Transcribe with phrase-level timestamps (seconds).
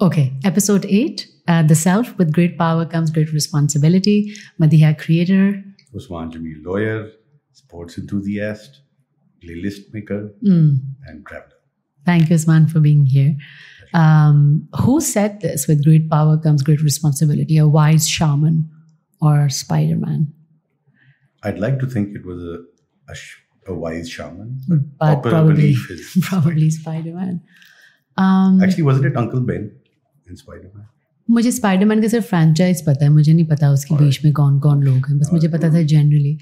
[0.00, 2.16] Okay, episode eight uh, The Self.
[2.18, 4.34] With great power comes great responsibility.
[4.60, 5.62] Madiha creator.
[5.96, 7.10] Usman Jamil, lawyer,
[7.52, 8.80] sports enthusiast,
[9.42, 10.80] playlist maker, Mm.
[11.06, 11.52] and traveler.
[12.04, 13.36] Thank you, Usman, for being here.
[13.94, 15.66] Um, who said this?
[15.66, 17.56] With great power comes great responsibility.
[17.56, 18.68] A wise shaman
[19.22, 20.32] or Spider Man?
[21.42, 22.58] I'd like to think it was a,
[23.10, 24.60] a, sh- a wise shaman.
[24.68, 25.74] But popular probably,
[26.22, 27.40] probably Spider Man.
[28.18, 29.72] Um, Actually, wasn't it Uncle Ben
[30.29, 30.87] in Spider Man?
[31.29, 34.07] मुझे Spiderman का सिर्फ franchise पता है मुझे नहीं पता उसके Alright.
[34.15, 35.61] बीच में कौन कौन लोग हैं बस मुझे Alright.
[35.61, 36.37] पता था generally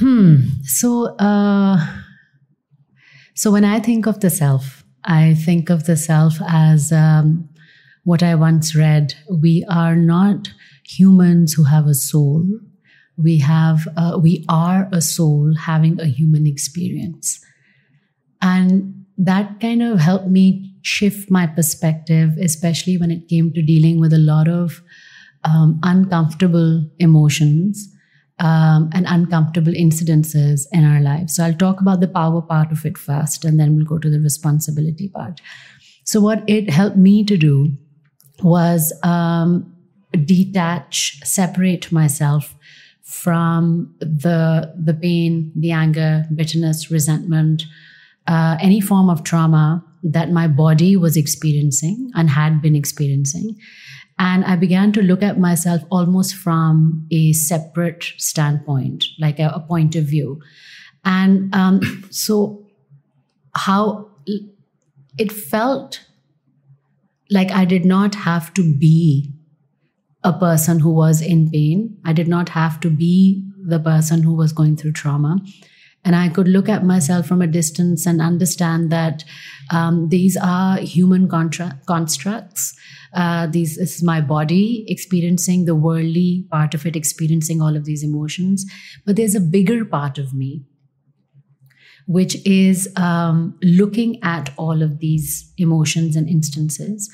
[0.00, 0.36] hmm
[0.74, 0.90] so
[1.24, 1.76] uh,
[3.34, 4.68] so when i think of the self
[5.04, 7.32] i think of the self as um,
[8.04, 9.14] what i once read
[9.46, 10.50] we are not
[10.94, 12.46] humans who have a soul
[13.18, 17.34] we have uh, we are a soul having a human experience
[18.40, 23.99] and that kind of helped me shift my perspective, especially when it came to dealing
[23.99, 24.81] with a lot of
[25.43, 27.89] um, uncomfortable emotions
[28.39, 31.35] um, and uncomfortable incidences in our lives.
[31.35, 34.09] So I'll talk about the power part of it first, and then we'll go to
[34.09, 35.41] the responsibility part.
[36.03, 37.73] So, what it helped me to do
[38.41, 39.75] was um,
[40.25, 42.55] detach, separate myself
[43.03, 47.63] from the the pain, the anger, bitterness, resentment,
[48.27, 53.57] uh, any form of trauma that my body was experiencing and had been experiencing.
[54.19, 59.59] And I began to look at myself almost from a separate standpoint, like a, a
[59.59, 60.41] point of view.
[61.05, 62.65] And um, so,
[63.55, 64.09] how
[65.17, 66.05] it felt
[67.29, 69.33] like I did not have to be
[70.23, 71.97] a person who was in pain.
[72.05, 75.37] I did not have to be the person who was going through trauma.
[76.07, 79.25] And I could look at myself from a distance and understand that
[79.73, 82.73] um, these are human contra- constructs.
[83.13, 87.83] Uh, these this is my body experiencing the worldly part of it, experiencing all of
[87.83, 88.65] these emotions.
[89.05, 90.63] But there's a bigger part of me,
[92.05, 97.13] which is um, looking at all of these emotions and instances.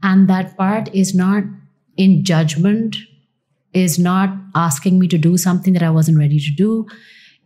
[0.00, 1.42] And that part is not
[1.96, 2.98] in judgment,
[3.72, 6.86] is not asking me to do something that I wasn't ready to do,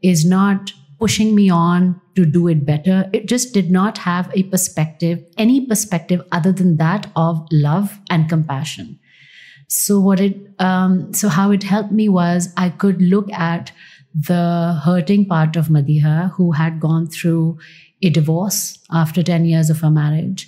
[0.02, 2.96] is not pushing me on to do it better.
[3.12, 8.28] It just did not have a perspective, any perspective other than that of love and
[8.28, 9.00] compassion.
[9.66, 13.72] So what it, um, so how it helped me was I could look at
[14.14, 17.58] the hurting part of Madiha, who had gone through
[18.02, 20.46] a divorce after ten years of her marriage,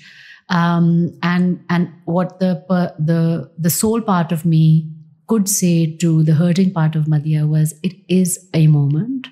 [0.51, 2.53] um, and and what the
[2.99, 4.91] the the soul part of me
[5.27, 9.29] could say to the hurting part of Madiha was, it is a moment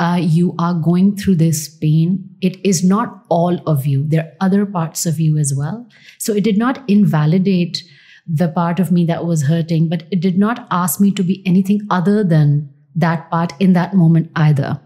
[0.00, 4.04] uh, you are going through this pain, it is not all of you.
[4.08, 5.86] There are other parts of you as well.
[6.18, 7.82] So it did not invalidate
[8.26, 11.42] the part of me that was hurting, but it did not ask me to be
[11.44, 14.80] anything other than that part in that moment either.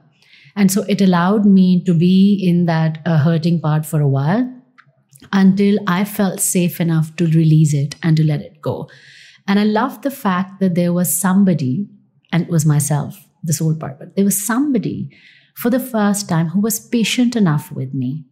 [0.57, 4.51] And so it allowed me to be in that uh, hurting part for a while
[5.33, 8.89] until I felt safe enough to release it and to let it go.
[9.47, 11.87] And I loved the fact that there was somebody,
[12.33, 15.11] and it was myself, the soul part, but there was somebody
[15.55, 18.25] for the first time who was patient enough with me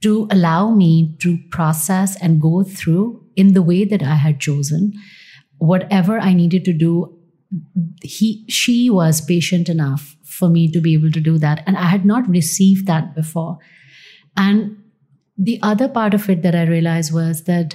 [0.00, 4.92] to allow me to process and go through in the way that I had chosen
[5.58, 7.18] whatever I needed to do.
[8.02, 11.64] He, she was patient enough for me to be able to do that.
[11.66, 13.58] And I had not received that before.
[14.36, 14.76] And
[15.36, 17.74] the other part of it that I realized was that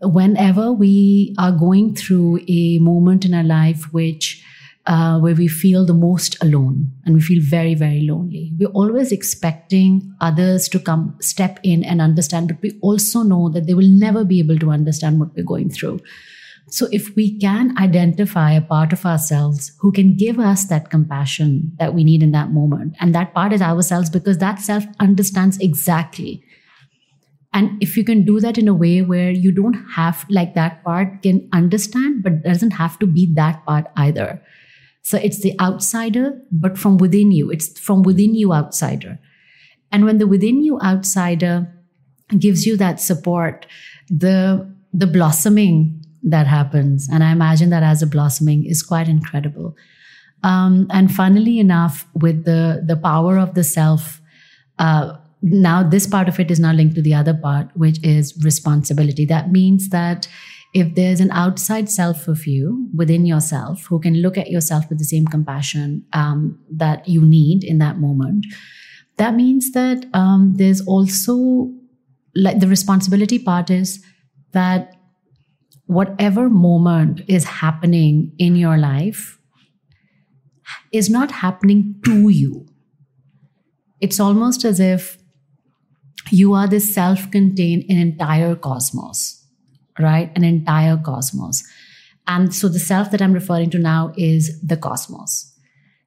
[0.00, 4.42] whenever we are going through a moment in our life which
[4.86, 8.52] uh, where we feel the most alone and we feel very very lonely.
[8.58, 13.66] We're always expecting others to come step in and understand but we also know that
[13.66, 16.00] they will never be able to understand what we're going through.
[16.68, 21.72] So if we can identify a part of ourselves who can give us that compassion
[21.78, 25.58] that we need in that moment and that part is ourselves because that self understands
[25.58, 26.42] exactly.
[27.52, 30.82] And if you can do that in a way where you don't have like that
[30.82, 34.42] part can understand but doesn't have to be that part either
[35.04, 37.50] so it's the outsider but from within you.
[37.50, 39.18] It's from within you outsider.
[39.92, 41.70] And when the within you outsider
[42.38, 43.66] gives you that support
[44.08, 49.76] the the blossoming that happens and i imagine that as a blossoming is quite incredible.
[50.42, 54.22] Um, and funnily enough with the the power of the self
[54.78, 58.34] uh, now this part of it is now linked to the other part which is
[58.42, 59.26] responsibility.
[59.26, 60.26] That means that
[60.74, 64.98] if there's an outside self of you within yourself who can look at yourself with
[64.98, 68.44] the same compassion um, that you need in that moment
[69.16, 71.70] that means that um, there's also
[72.34, 74.04] like the responsibility part is
[74.52, 74.96] that
[75.86, 79.38] whatever moment is happening in your life
[80.92, 82.66] is not happening to you.
[84.00, 85.18] It's almost as if
[86.30, 89.43] you are this self contained entire cosmos,
[89.98, 90.30] right?
[90.36, 91.62] An entire cosmos.
[92.26, 95.52] And so the self that I'm referring to now is the cosmos.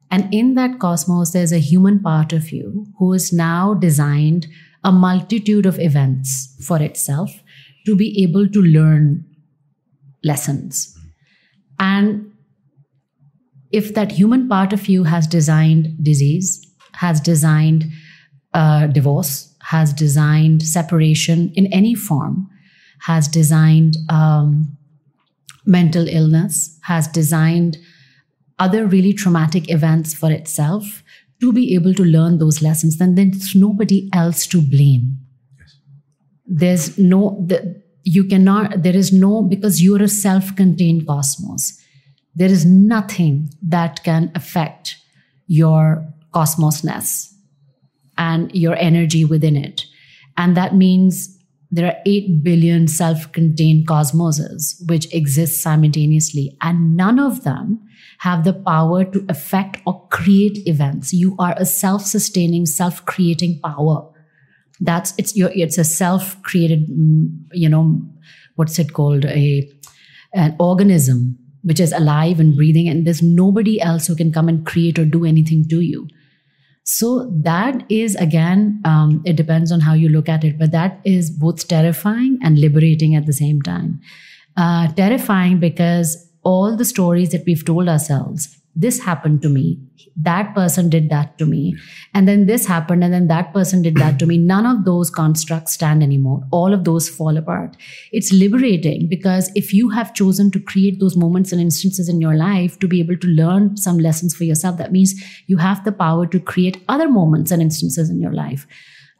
[0.09, 4.47] And in that cosmos, there's a human part of you who is now designed
[4.83, 7.31] a multitude of events for itself
[7.85, 9.25] to be able to learn
[10.23, 10.97] lessons.
[11.79, 12.31] And
[13.71, 17.85] if that human part of you has designed disease, has designed
[18.53, 22.49] uh, divorce, has designed separation in any form,
[23.01, 24.77] has designed um,
[25.65, 27.77] mental illness, has designed
[28.59, 31.03] other really traumatic events for itself
[31.39, 35.19] to be able to learn those lessons, then there's nobody else to blame.
[35.59, 35.75] Yes.
[36.45, 41.79] There's no, the, you cannot, there is no, because you're a self contained cosmos,
[42.33, 44.95] there is nothing that can affect
[45.45, 47.33] your cosmosness
[48.17, 49.85] and your energy within it.
[50.37, 51.36] And that means
[51.69, 57.81] there are 8 billion self contained cosmoses which exist simultaneously, and none of them
[58.19, 61.13] have the power to affect or create events.
[61.13, 64.09] You are a self sustaining, self creating power.
[64.79, 68.01] That's it's your it's a self created, mm, you know,
[68.55, 69.25] what's it called?
[69.25, 69.69] A
[70.33, 74.65] an organism which is alive and breathing, and there's nobody else who can come and
[74.65, 76.07] create or do anything to you.
[76.89, 81.01] So that is again, um, it depends on how you look at it, but that
[81.03, 83.99] is both terrifying and liberating at the same time.
[84.55, 89.79] Uh, terrifying because all the stories that we've told ourselves this happened to me.
[90.15, 91.75] That person did that to me.
[92.13, 94.37] And then this happened and then that person did that to me.
[94.37, 96.43] None of those constructs stand anymore.
[96.51, 97.75] All of those fall apart.
[98.11, 102.35] It's liberating because if you have chosen to create those moments and instances in your
[102.35, 105.15] life to be able to learn some lessons for yourself that means
[105.47, 108.67] you have the power to create other moments and instances in your life.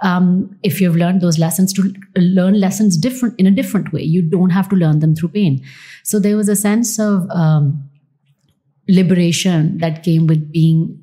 [0.02, 4.22] Um, if you've learned those lessons to learn lessons different in a different way you
[4.22, 5.66] don't have to learn them through pain.
[6.04, 7.87] So there was a sense of um,
[8.88, 11.00] liberation that came with being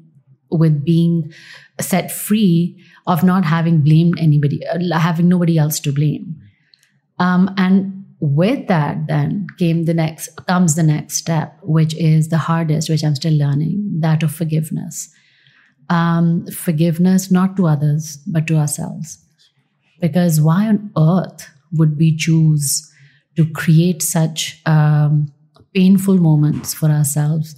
[0.51, 1.33] with being
[1.81, 6.37] set free of not having blamed anybody uh, having nobody else to blame.
[7.19, 12.39] Um, and with that then came the next comes the next step which is the
[12.39, 15.11] hardest which i'm still learning that of forgiveness.
[15.91, 19.19] Um, forgiveness not to others but to ourselves.
[20.01, 22.91] Because why on earth would we choose
[23.37, 25.33] to create such um,
[25.75, 27.55] painful moments for ourselves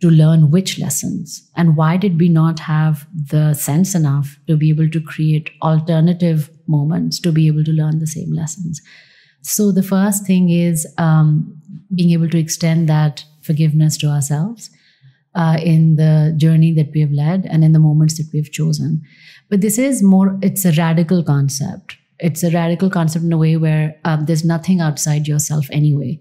[0.00, 4.70] to learn which lessons and why did we not have the sense enough to be
[4.70, 8.80] able to create alternative moments to be able to learn the same lessons
[9.42, 11.60] so the first thing is um,
[11.94, 14.70] being able to extend that forgiveness to ourselves
[15.34, 19.02] uh, in the journey that we have led and in the moments that we've chosen.
[19.48, 21.96] But this is more, it's a radical concept.
[22.18, 26.20] It's a radical concept in a way where um, there's nothing outside yourself anyway,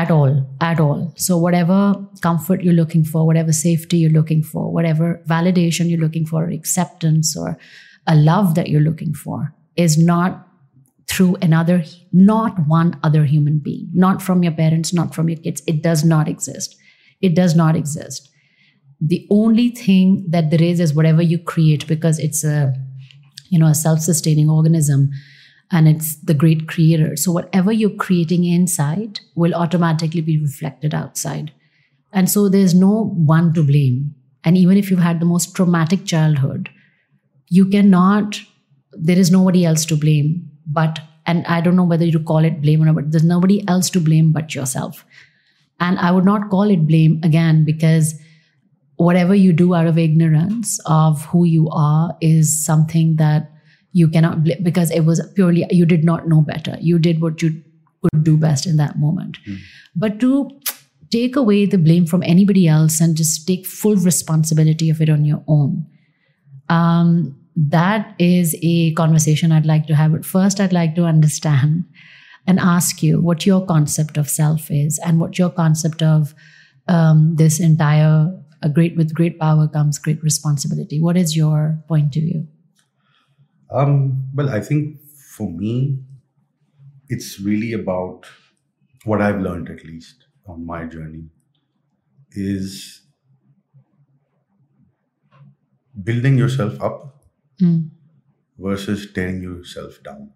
[0.00, 1.12] at all, at all.
[1.16, 1.78] So, whatever
[2.22, 7.36] comfort you're looking for, whatever safety you're looking for, whatever validation you're looking for, acceptance
[7.36, 7.58] or
[8.06, 10.46] a love that you're looking for is not
[11.06, 15.62] through another, not one other human being, not from your parents, not from your kids.
[15.66, 16.76] It does not exist
[17.20, 18.30] it does not exist.
[19.00, 22.74] The only thing that there is is whatever you create because it's a
[23.50, 25.10] you know a self-sustaining organism
[25.70, 27.16] and it's the great creator.
[27.16, 31.52] So whatever you're creating inside will automatically be reflected outside.
[32.12, 34.14] And so there's no one to blame.
[34.44, 36.70] And even if you've had the most traumatic childhood,
[37.48, 38.40] you cannot,
[38.92, 42.60] there is nobody else to blame but, and I don't know whether you call it
[42.60, 45.04] blame or not, but there's nobody else to blame but yourself.
[45.80, 48.14] And I would not call it blame again because
[48.96, 53.50] whatever you do out of ignorance of who you are is something that
[53.92, 56.76] you cannot blame because it was purely you did not know better.
[56.80, 57.62] You did what you
[58.02, 59.38] could do best in that moment.
[59.46, 59.58] Mm.
[59.96, 60.50] But to
[61.10, 65.24] take away the blame from anybody else and just take full responsibility of it on
[65.24, 65.86] your own.
[66.68, 70.12] Um, that is a conversation I'd like to have.
[70.12, 71.84] But first, I'd like to understand
[72.46, 76.34] and ask you what your concept of self is and what your concept of
[76.86, 78.30] um, this entire
[78.60, 81.00] a great with great power comes great responsibility.
[81.00, 82.48] What is your point of view?
[83.70, 84.98] Um, well, I think
[85.36, 85.98] for me,
[87.08, 88.24] it's really about
[89.04, 91.24] what I've learned, at least on my journey,
[92.32, 93.02] is
[96.04, 97.24] building yourself up
[97.60, 97.88] mm.
[98.58, 100.32] versus tearing yourself down.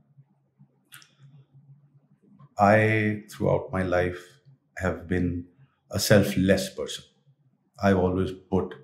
[2.59, 4.41] I, throughout my life,
[4.79, 5.47] have been
[5.91, 7.05] a selfless person.
[7.83, 8.75] I've always put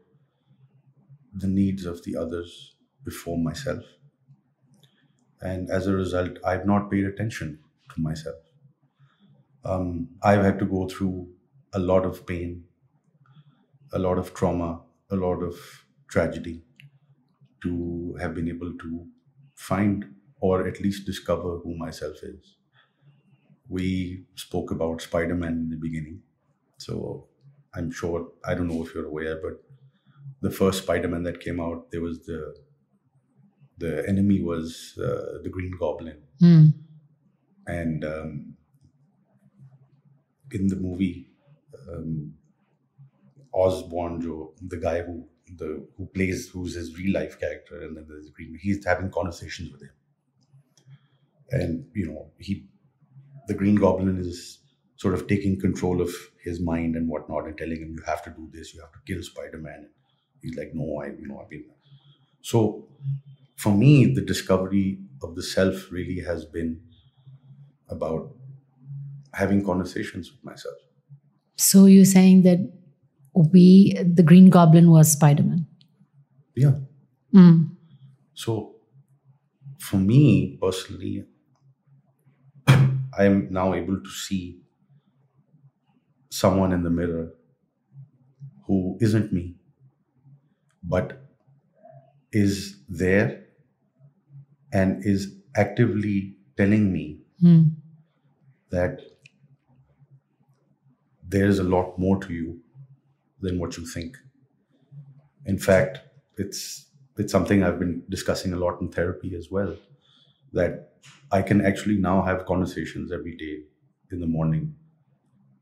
[1.32, 2.74] the needs of the others
[3.04, 3.84] before myself.
[5.40, 7.58] And as a result, I've not paid attention
[7.94, 8.36] to myself.
[9.64, 11.28] Um, I've had to go through
[11.72, 12.64] a lot of pain,
[13.92, 14.80] a lot of trauma,
[15.10, 16.62] a lot of tragedy
[17.62, 19.06] to have been able to
[19.54, 22.56] find or at least discover who myself is.
[23.68, 26.22] We spoke about Spider Man in the beginning.
[26.78, 27.28] So
[27.74, 29.62] I'm sure, I don't know if you're aware, but
[30.42, 32.56] the first Spider Man that came out, there was the
[33.78, 36.18] the enemy was uh, the Green Goblin.
[36.42, 36.74] Mm.
[37.66, 38.56] And um,
[40.52, 41.28] in the movie,
[41.88, 42.34] um,
[43.52, 48.06] Osborn Joe, the guy who the who plays who's his real life character, and then
[48.08, 48.58] there's Green.
[48.60, 49.90] He's having conversations with him,
[51.50, 52.66] and you know he,
[53.46, 54.58] the Green Goblin is
[54.96, 56.10] sort of taking control of
[56.42, 58.98] his mind and whatnot, and telling him you have to do this, you have to
[59.06, 59.88] kill Spider Man.
[60.42, 61.64] He's like, no, I you know I've been.
[62.42, 62.88] So
[63.58, 66.80] for me, the discovery of the self really has been
[67.88, 68.32] about
[69.34, 70.76] having conversations with myself.
[71.56, 72.60] So you're saying that
[73.34, 75.66] we, the Green Goblin was Spider Man.
[76.54, 76.74] Yeah.
[77.34, 77.70] Mm.
[78.34, 78.76] So
[79.80, 81.24] for me personally,
[82.68, 84.60] I am now able to see
[86.30, 87.32] someone in the mirror
[88.68, 89.56] who isn't me,
[90.84, 91.20] but
[92.30, 93.47] is there
[94.78, 95.26] and is
[95.64, 96.16] actively
[96.62, 97.06] telling me
[97.48, 97.66] Mm.
[98.76, 99.00] that
[101.34, 102.60] there's a lot more to you
[103.40, 104.16] than what you think.
[105.46, 106.00] In fact,
[106.36, 109.76] it's it's something I've been discussing a lot in therapy as well.
[110.52, 110.72] That
[111.38, 113.54] I can actually now have conversations every day
[114.12, 114.74] in the morning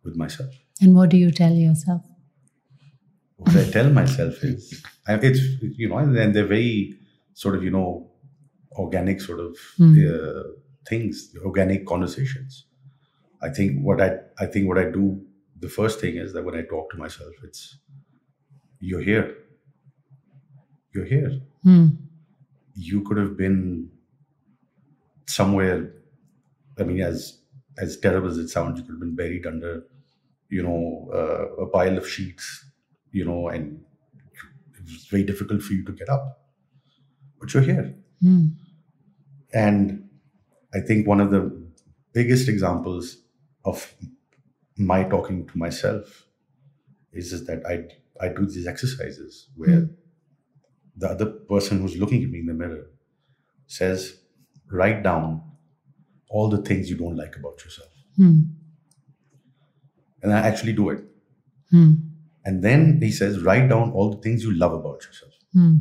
[0.04, 0.50] with myself.
[0.80, 2.02] And what do you tell yourself?
[3.36, 5.40] What I tell myself is, it's
[5.78, 6.98] you know, and they're very
[7.34, 8.05] sort of you know,
[8.78, 9.94] organic sort of Mm.
[10.10, 10.42] uh,
[10.88, 12.66] things, organic conversations.
[13.42, 15.04] I think what I I think what I do
[15.58, 17.78] the first thing is that when I talk to myself, it's
[18.80, 19.26] you're here.
[20.94, 21.40] You're here.
[21.64, 21.96] Mm.
[22.74, 23.90] You could have been
[25.26, 25.92] somewhere.
[26.78, 27.38] I mean, as
[27.78, 29.84] as terrible as it sounds, you could have been buried under,
[30.48, 32.64] you know, uh, a pile of sheets,
[33.12, 33.80] you know, and
[34.78, 36.40] it was very difficult for you to get up.
[37.38, 37.94] But you're here.
[38.24, 38.52] Mm.
[39.62, 39.80] And
[40.78, 41.42] I think one of the
[42.18, 43.04] biggest examples
[43.64, 43.94] of
[44.76, 46.26] my talking to myself
[47.12, 47.76] is, is that I
[48.24, 49.90] I do these exercises where Mm.
[51.02, 52.84] the other person who's looking at me in the mirror
[53.78, 54.00] says,
[54.78, 55.26] write down
[56.34, 57.92] all the things you don't like about yourself.
[58.18, 58.38] Mm.
[60.22, 61.04] And I actually do it.
[61.72, 61.92] Mm.
[62.46, 65.34] And then he says, write down all the things you love about yourself.
[65.54, 65.76] Mm.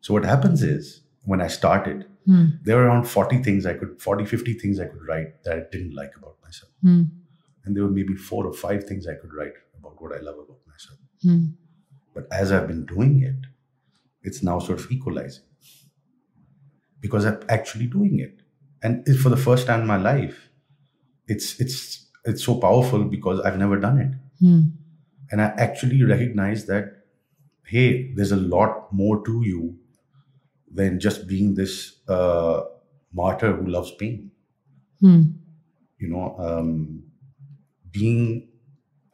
[0.00, 2.58] So what happens is when I started, Mm.
[2.64, 5.62] there were around 40 things I could, 40, 50 things I could write that I
[5.70, 6.72] didn't like about myself.
[6.84, 7.08] Mm.
[7.64, 10.36] and there were maybe four or five things I could write about what I love
[10.44, 10.98] about myself.
[11.24, 11.54] Mm.
[12.14, 13.36] But as I've been doing it,
[14.22, 15.44] it's now sort of equalizing
[17.00, 18.40] because I'm actually doing it,
[18.82, 20.48] and for the first time in my life,
[21.28, 24.12] it's it's it's so powerful because I've never done it,
[24.44, 24.72] Mm.
[25.30, 26.92] and I actually recognize that
[27.64, 29.76] hey, there's a lot more to you
[30.72, 32.62] than just being this uh,
[33.12, 34.30] martyr who loves pain.
[35.02, 35.34] Mm.
[35.98, 37.02] you know um,
[37.90, 38.48] being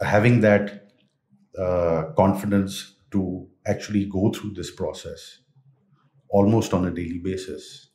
[0.01, 0.93] having that
[1.59, 5.41] uh, confidence to actually go through this process
[6.29, 7.89] almost on a daily basis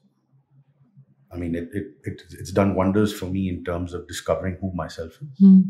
[1.31, 4.71] i mean it, it, it it's done wonders for me in terms of discovering who
[4.73, 5.63] myself is Mm.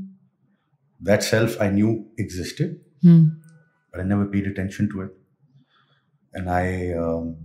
[1.10, 3.40] that self i knew existed Mm.
[3.92, 5.12] but i never paid attention to it
[6.34, 7.36] and i um,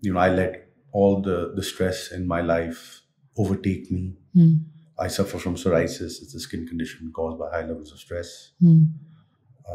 [0.00, 3.02] you know i let all the the stress in my life
[3.36, 4.60] overtake me Mm.
[4.96, 6.22] I suffer from psoriasis.
[6.22, 8.52] It's a skin condition caused by high levels of stress.
[8.62, 8.92] Mm.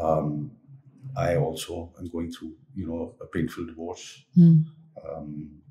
[0.00, 0.52] Um,
[1.16, 4.24] I also am going through, you know, a painful divorce.
[4.36, 4.64] Mm.
[5.04, 5.62] Um,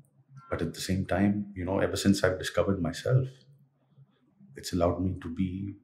[0.50, 3.26] but at the same time, you know, ever since I've discovered myself,
[4.56, 5.74] it's allowed me to be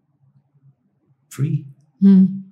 [1.28, 1.66] free.
[2.02, 2.42] Mm.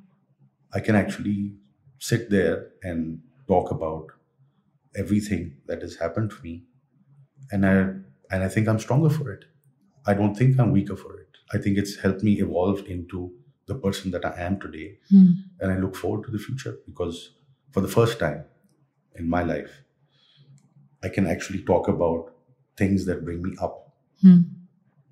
[0.73, 1.55] I can actually
[1.99, 4.07] sit there and talk about
[4.97, 6.65] everything that has happened to me,
[7.53, 7.75] and I
[8.33, 9.45] and I think I'm stronger for it.
[10.07, 11.29] I don't think I'm weaker for it.
[11.53, 13.33] I think it's helped me evolve into
[13.67, 15.35] the person that I am today, Mm.
[15.61, 17.35] and I look forward to the future because
[17.73, 18.45] for the first time
[19.17, 19.83] in my life,
[21.03, 22.35] I can actually talk about
[22.77, 23.95] things that bring me up,
[24.25, 24.45] Mm.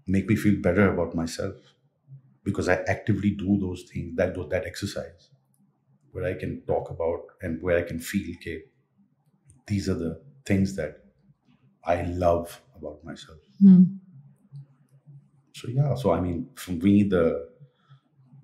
[0.06, 1.56] make me feel better about myself
[2.44, 5.30] because I actively do those things, that that exercise,
[6.12, 8.64] where I can talk about and where I can feel, okay,
[9.68, 11.04] these are the things that
[11.84, 13.38] I love about myself.
[13.64, 13.98] Mm.
[15.54, 17.48] So yeah, so I mean, for me, the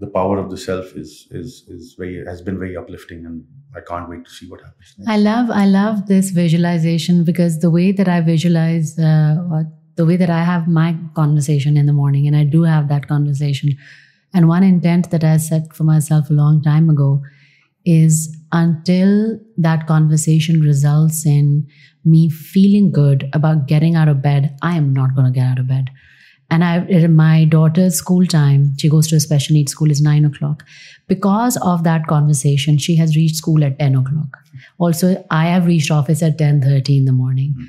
[0.01, 3.45] the power of the self is is is very has been very uplifting, and
[3.77, 4.95] I can't wait to see what happens.
[4.99, 5.11] Next.
[5.11, 9.65] I love I love this visualization because the way that I visualize, uh,
[9.97, 13.07] the way that I have my conversation in the morning, and I do have that
[13.09, 13.71] conversation.
[14.37, 17.23] And one intent that I set for myself a long time ago
[17.85, 21.67] is until that conversation results in
[22.05, 25.59] me feeling good about getting out of bed, I am not going to get out
[25.59, 25.91] of bed.
[26.51, 30.25] And I, my daughter's school time, she goes to a special needs school, is nine
[30.25, 30.65] o'clock.
[31.09, 34.37] Because of that conversation, she has reached school at 10 o'clock.
[34.79, 37.55] Also, I have reached office at 10.30 in the morning.
[37.57, 37.65] Hmm.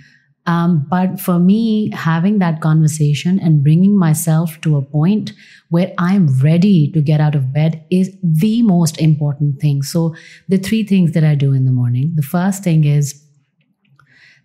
[0.48, 5.34] Um, but for me, having that conversation and bringing myself to a point
[5.70, 9.82] where I'm ready to get out of bed is the most important thing.
[9.82, 10.16] So,
[10.48, 13.22] the three things that I do in the morning the first thing is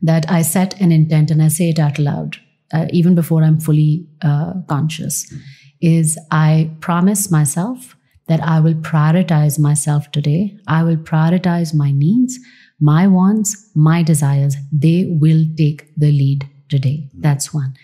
[0.02, 2.38] that I set an intent and I say it out loud,
[2.72, 5.32] uh, even before I'm fully uh, conscious,
[5.82, 7.96] is I promise myself
[8.28, 10.56] that I will prioritize myself today.
[10.68, 12.38] I will prioritize my needs,
[12.80, 14.56] my wants, my desires.
[14.72, 17.08] They will take the lead today.
[17.14, 17.74] That's one.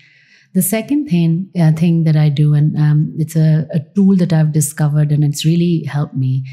[0.55, 4.33] The second thing uh, thing that I do, and um, it's a, a tool that
[4.33, 6.45] I've discovered, and it's really helped me,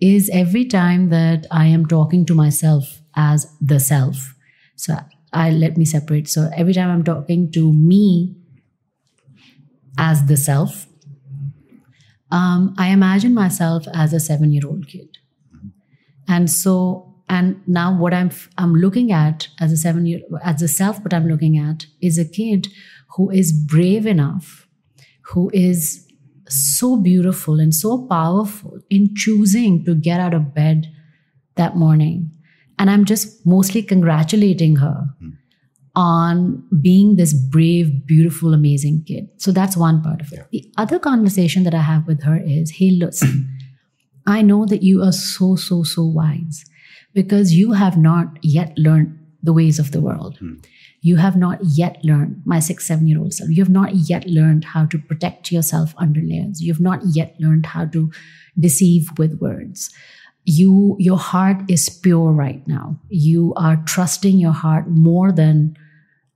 [0.00, 4.34] is every time that I am talking to myself as the self.
[4.74, 4.96] So
[5.32, 6.28] I let me separate.
[6.28, 8.34] So every time I'm talking to me
[9.96, 10.88] as the self,
[12.32, 15.18] um, I imagine myself as a seven-year-old kid,
[16.26, 21.00] and so and now what I'm I'm looking at as a seven-year as the self,
[21.00, 22.68] what I'm looking at is a kid
[23.16, 24.66] who is brave enough,
[25.22, 26.06] who is
[26.48, 30.92] so beautiful and so powerful in choosing to get out of bed
[31.56, 32.30] that morning.
[32.78, 35.32] And I'm just mostly congratulating her mm.
[35.94, 39.28] on being this brave, beautiful, amazing kid.
[39.36, 40.38] So that's one part of it.
[40.38, 40.44] Yeah.
[40.50, 43.48] The other conversation that I have with her is hey, listen,
[44.26, 46.64] I know that you are so, so, so wise
[47.14, 50.38] because you have not yet learned the ways of the world.
[50.40, 50.64] Mm
[51.02, 54.24] you have not yet learned, my six, seven year old self, you have not yet
[54.26, 56.62] learned how to protect yourself under layers.
[56.62, 58.10] You have not yet learned how to
[58.58, 59.90] deceive with words.
[60.44, 63.00] You, your heart is pure right now.
[63.08, 65.76] You are trusting your heart more than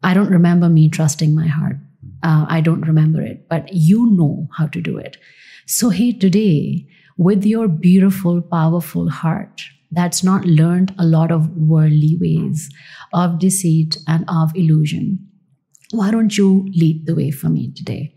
[0.02, 1.76] I don't remember me trusting my heart.
[2.24, 5.16] Uh, I don't remember it, but you know how to do it.
[5.66, 9.62] So, hey, today, with your beautiful, powerful heart,
[9.96, 12.70] that's not learned a lot of worldly ways
[13.14, 15.18] of deceit and of illusion.
[15.90, 18.14] Why don't you lead the way for me today?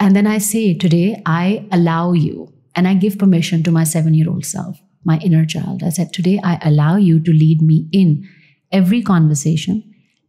[0.00, 4.14] And then I say, Today, I allow you, and I give permission to my seven
[4.14, 5.84] year old self, my inner child.
[5.84, 8.28] I said, Today, I allow you to lead me in
[8.72, 9.84] every conversation,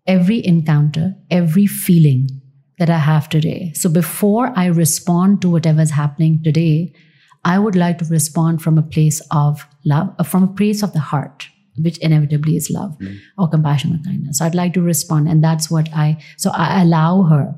[0.05, 2.27] every encounter, every feeling
[2.77, 3.71] that I have today.
[3.73, 6.93] So before I respond to whatever's happening today,
[7.45, 10.93] I would like to respond from a place of love, uh, from a place of
[10.93, 13.17] the heart, which inevitably is love mm.
[13.37, 14.37] or compassion or kindness.
[14.37, 15.27] So I'd like to respond.
[15.27, 17.53] And that's what I, so I allow her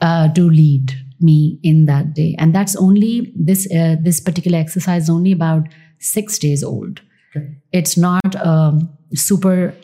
[0.00, 2.34] uh, to lead me in that day.
[2.38, 7.00] And that's only, this, uh, this particular exercise is only about six days old.
[7.34, 7.56] Okay.
[7.72, 9.74] It's not um, super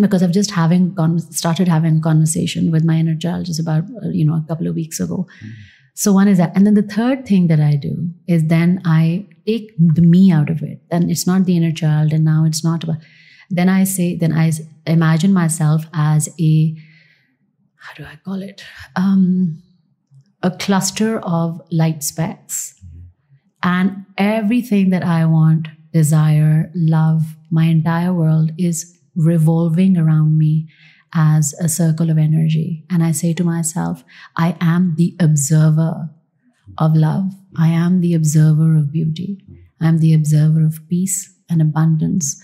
[0.00, 0.96] because I've just having
[1.30, 4.74] started having conversation with my inner child just about uh, you know a couple of
[4.74, 5.50] weeks ago, mm.
[5.94, 6.52] So one is that.
[6.56, 10.48] And then the third thing that I do is then I take the me out
[10.50, 10.80] of it.
[10.90, 12.98] Then it's not the inner child and now it's not about
[13.52, 14.50] then I say, then I
[14.86, 16.74] imagine myself as a
[17.76, 18.64] how do I call it?
[18.96, 19.62] Um,
[20.42, 22.80] a cluster of light specks.
[23.62, 30.68] And everything that I want, desire, love, my entire world is revolving around me
[31.14, 32.84] as a circle of energy.
[32.90, 34.04] And I say to myself,
[34.36, 36.10] I am the observer
[36.78, 37.32] of love.
[37.56, 39.44] I am the observer of beauty.
[39.80, 42.42] I'm the observer of peace and abundance.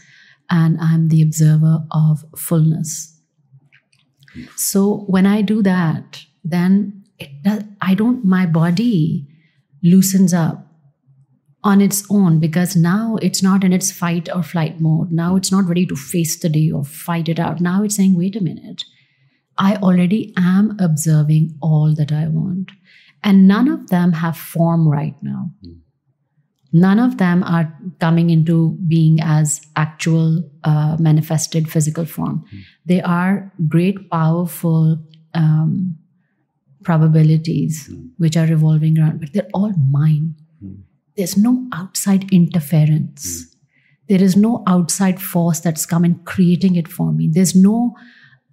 [0.50, 3.18] And I'm the observer of fullness.
[4.56, 9.26] So when I do that, then it does, I don't, my body
[9.82, 10.67] loosens up
[11.64, 15.10] on its own because now it's not in its fight or flight mode.
[15.10, 17.60] Now it's not ready to face the day or fight it out.
[17.60, 18.84] Now it's saying, wait a minute,
[19.56, 22.70] I already am observing all that I want.
[23.24, 25.50] And none of them have form right now.
[26.72, 32.44] None of them are coming into being as actual uh, manifested physical form.
[32.84, 34.98] They are great, powerful
[35.34, 35.96] um,
[36.84, 38.10] probabilities Mm.
[38.18, 40.34] which are revolving around, but they're all mine.
[41.18, 41.20] Mm.
[41.20, 43.54] There's no outside interference.
[44.08, 47.28] There is no outside force that's come and creating it for me.
[47.30, 47.94] There's no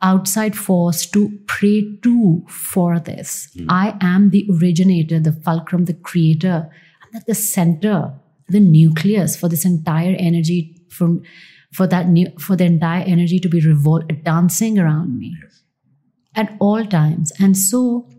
[0.02, 3.50] outside force to pray to for this.
[3.56, 3.66] Mm.
[3.70, 6.70] I am the originator, the fulcrum, the creator.
[7.04, 8.14] I'm at the center,
[8.50, 11.22] the nucleus for this entire energy from
[11.74, 15.64] for that new for the entire energy to be revol- dancing around me Yes.
[16.36, 17.32] at all times.
[17.40, 18.10] And so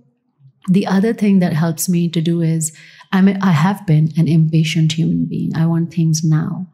[0.69, 2.73] the other thing that helps me to do is
[3.12, 5.57] I'm a, I have been an impatient human being.
[5.57, 6.66] I want things now.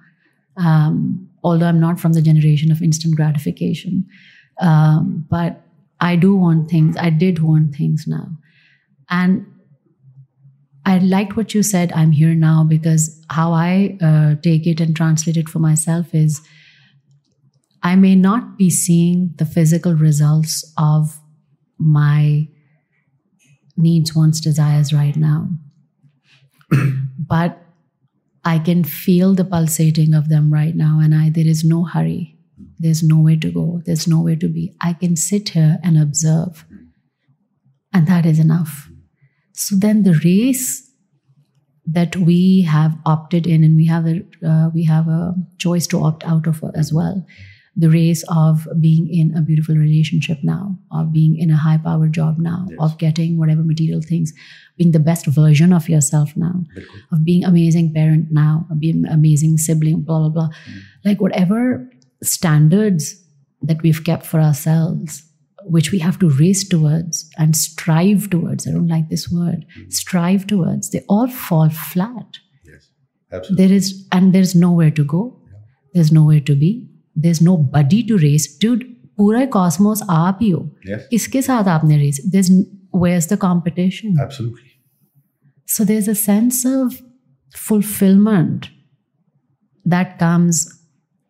[0.57, 4.07] Um, although I'm not from the generation of instant gratification.
[4.61, 5.63] Um, but
[6.01, 6.97] I do want things.
[6.97, 8.29] I did want things now.
[9.11, 9.47] And
[10.85, 14.97] I liked what you said, I'm here now, because how I uh, take it and
[14.97, 16.41] translate it for myself is
[17.83, 21.21] I may not be seeing the physical results of
[21.79, 22.49] my
[23.77, 25.49] needs, wants, desires right now.
[27.19, 27.59] but
[28.45, 32.39] I can feel the pulsating of them right now, and I there is no hurry.
[32.79, 33.83] There's nowhere to go.
[33.85, 34.75] There's nowhere to be.
[34.81, 36.65] I can sit here and observe,
[37.93, 38.89] and that is enough.
[39.53, 40.91] So then the race
[41.87, 46.03] that we have opted in, and we have a uh, we have a choice to
[46.03, 47.25] opt out of as well.
[47.75, 52.13] The race of being in a beautiful relationship now, of being in a high powered
[52.13, 52.79] job now, Yes.
[52.81, 54.35] of getting whatever material things,
[54.77, 56.65] being the best version of yourself now,
[57.13, 60.49] of being amazing parent now, of being amazing sibling, blah blah blah.
[60.67, 60.79] Hmm.
[61.05, 61.89] Like whatever
[62.23, 63.17] standards
[63.63, 65.23] that we've kept for ourselves,
[65.65, 68.67] which we have to race towards and strive towards.
[68.67, 69.65] I don't like this word.
[69.75, 69.89] Hmm.
[69.91, 70.91] Strive towards.
[70.91, 72.39] They all fall flat.
[72.67, 72.89] Yes.
[73.33, 73.67] Absolutely.
[73.67, 75.39] There is and there's nowhere to go.
[75.95, 76.89] There's nowhere to be
[77.26, 78.48] There's nobody to race.
[78.64, 78.84] Dude,
[79.20, 81.06] पूरा Cosmos आप ही हो Yes.
[81.12, 82.50] किसके साथ आपने race there's
[83.04, 84.74] where's the competition Absolutely.
[85.76, 87.00] so there's a sense of
[87.62, 88.68] fulfillment
[89.94, 90.60] that comes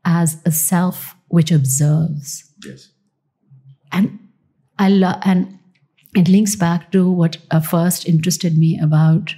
[0.05, 2.33] as a self which observes
[2.65, 2.83] Yes.
[3.91, 4.19] and
[4.85, 5.47] I love and
[6.21, 9.33] it links back to what uh, first interested me about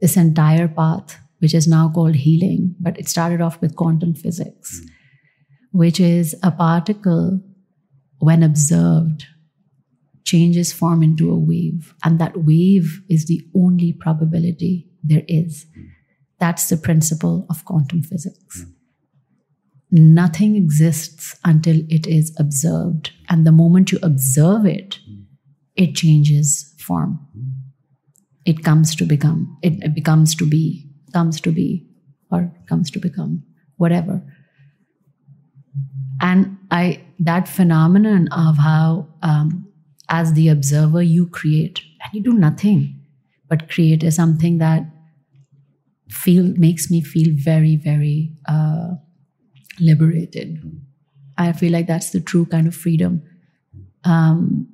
[0.00, 4.80] this entire path, which is now called healing, but it started off with quantum physics,
[5.73, 7.41] which is a particle
[8.19, 9.25] when observed
[10.23, 15.65] changes form into a wave, and that wave is the only probability there is.
[16.39, 18.65] That's the principle of quantum physics
[19.93, 23.11] nothing exists until it is observed.
[23.29, 24.99] And the moment you observe it,
[25.75, 27.19] it changes form.
[28.43, 31.87] It comes to become, it, becomes to be, comes to be,
[32.31, 33.43] or comes to become,
[33.77, 34.23] whatever.
[36.23, 39.67] And I that phenomenon of how um,
[40.09, 42.99] as the observer you create and you do nothing
[43.49, 44.83] but create is something that
[46.09, 48.95] feel makes me feel very, very uh,
[49.79, 50.59] liberated.
[51.37, 53.21] I feel like that's the true kind of freedom
[54.03, 54.67] um,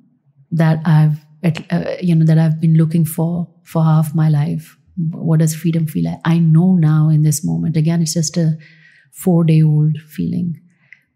[0.50, 4.76] that I've, uh, you know, that I've been looking for for half my life.
[5.12, 6.20] What does freedom feel like?
[6.24, 7.76] I know now in this moment.
[7.76, 8.58] Again, it's just a
[9.12, 10.60] four-day-old feeling,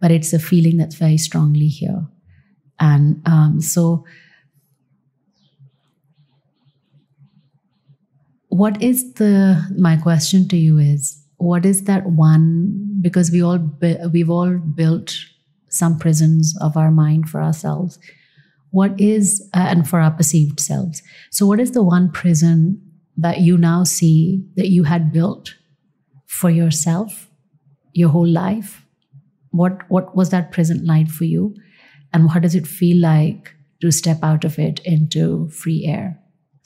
[0.05, 2.07] but it's a feeling that's very strongly here,
[2.79, 4.05] and um, so.
[8.49, 13.59] What is the my question to you is what is that one because we all
[14.13, 15.17] we've all built
[15.71, 17.99] some prisons of our mind for ourselves.
[18.73, 21.03] What is uh, and for our perceived selves.
[21.31, 22.79] So what is the one prison
[23.17, 25.55] that you now see that you had built
[26.27, 27.31] for yourself
[27.95, 28.84] your whole life
[29.63, 31.55] what what was that prison like for you
[32.13, 33.53] and what does it feel like
[33.85, 35.27] to step out of it into
[35.61, 36.07] free air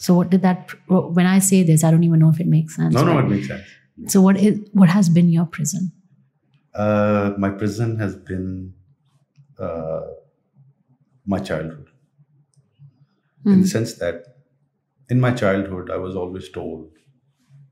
[0.06, 0.74] so what did that
[1.18, 3.28] when i say this i don't even know if it makes sense No, no, it
[3.34, 3.76] makes sense.
[4.14, 5.86] So what is what has been your prison?
[6.82, 8.50] Uh, my prison has been
[9.58, 10.02] uh,
[11.26, 11.88] my childhood.
[13.44, 13.62] In Mm.
[13.62, 14.24] the sense that
[15.08, 16.90] in my childhood, I was always told,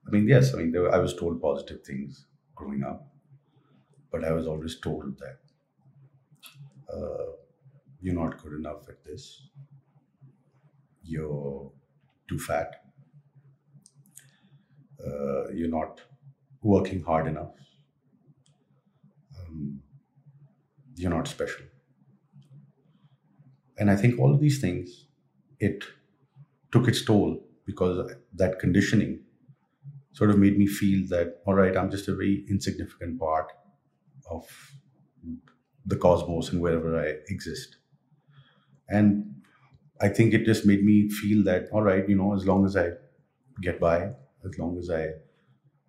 [0.07, 3.07] I mean, yes, I mean, there were, I was told positive things growing up,
[4.17, 5.39] but I was always told that
[6.93, 7.33] uh,
[8.01, 9.49] you're not good enough at this,
[11.03, 11.71] you're
[12.29, 12.77] too fat,
[15.07, 16.01] uh, you're not
[16.63, 17.53] working hard enough,
[19.39, 19.83] um,
[20.95, 21.67] you're not special.
[23.79, 25.09] And I think all of these things,
[25.61, 25.85] it
[26.73, 29.21] took its toll because that conditioning
[30.13, 33.53] sort of made me feel that, all right, I'm just a very insignificant part
[34.31, 34.49] of
[35.87, 37.77] the cosmos and wherever I exist.
[38.89, 39.43] And
[40.01, 42.77] I think it just made me feel that all right, you know, as long as
[42.77, 42.93] I
[43.63, 44.13] get by,
[44.45, 45.11] as long as I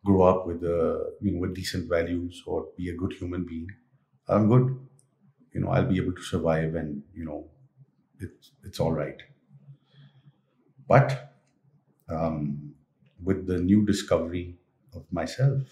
[0.06, 3.70] grow up with uh, you know with decent values or be a good human being,
[4.28, 4.80] I'm good.
[5.54, 7.50] You know, I'll be able to survive, and you know,
[8.20, 9.22] it's it's all right.
[10.88, 11.36] But
[12.10, 12.76] um,
[13.24, 14.58] with the new discovery
[14.94, 15.64] of myself,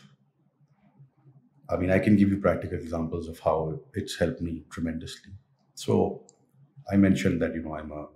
[1.69, 5.33] I mean, I can give you practical examples of how it's helped me tremendously.
[5.73, 6.23] So,
[6.91, 8.07] I mentioned that you know I'm a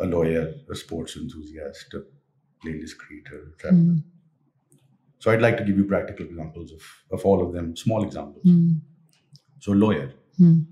[0.00, 2.02] a lawyer, a sports enthusiast, a
[2.64, 3.94] playlist creator, traveler.
[3.94, 4.02] Mm.
[5.18, 8.44] So I'd like to give you practical examples of, of all of them, small examples.
[8.44, 8.80] Mm.
[9.58, 10.14] So lawyer.
[10.40, 10.64] Mm.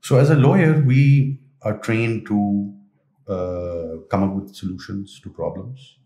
[0.00, 2.74] So as a lawyer, we are trained to
[3.28, 5.96] uh, come up with solutions to problems.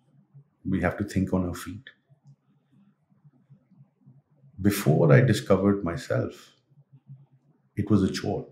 [0.69, 1.91] We have to think on our feet.
[4.61, 6.53] Before I discovered myself,
[7.77, 8.47] it was a chore.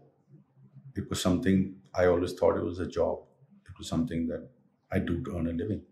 [0.97, 3.21] It was something I always thought it was a job.
[3.69, 4.49] It was something that
[4.91, 5.83] I do to earn a living.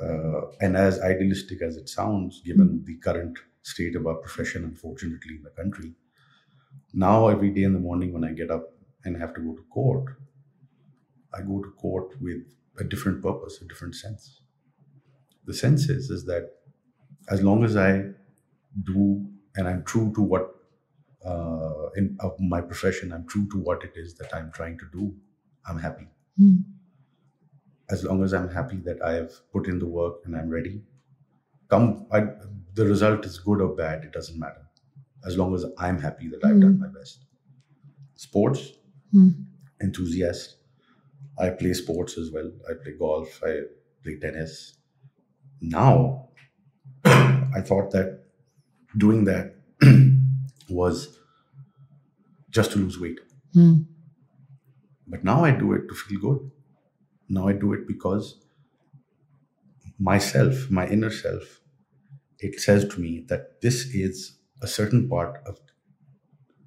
[0.00, 5.36] Uh, and as idealistic as it sounds, given the current state of our profession, unfortunately,
[5.36, 5.94] in the country,
[6.94, 8.72] now every day in the morning when I get up
[9.04, 10.16] and have to go to court,
[11.34, 12.46] I go to court with
[12.78, 14.40] a different purpose, a different sense.
[15.46, 16.50] The sense is, is that
[17.30, 18.10] as long as I
[18.82, 20.54] do and I'm true to what
[21.24, 24.86] uh, in of my profession, I'm true to what it is that I'm trying to
[24.92, 25.14] do.
[25.68, 26.08] I'm happy.
[26.40, 26.64] Mm.
[27.90, 30.82] As long as I'm happy that I have put in the work and I'm ready,
[31.68, 32.06] come.
[32.12, 32.28] I,
[32.74, 34.04] the result is good or bad.
[34.04, 34.66] It doesn't matter.
[35.26, 37.26] As long as I'm happy that I've done my best.
[38.16, 38.72] Sports
[39.14, 39.46] Mm.
[39.80, 40.56] enthusiast.
[41.38, 42.52] I play sports as well.
[42.70, 43.42] I play golf.
[43.44, 43.62] I
[44.02, 44.74] play tennis.
[45.60, 46.30] Now,
[47.04, 48.23] I thought that
[48.96, 49.54] doing that
[50.68, 51.18] was
[52.50, 53.20] just to lose weight.
[53.54, 53.86] Mm.
[55.06, 56.50] But now I do it to feel good.
[57.28, 58.38] Now I do it because
[59.98, 61.60] myself, my inner self,
[62.38, 65.58] it says to me that this is a certain part of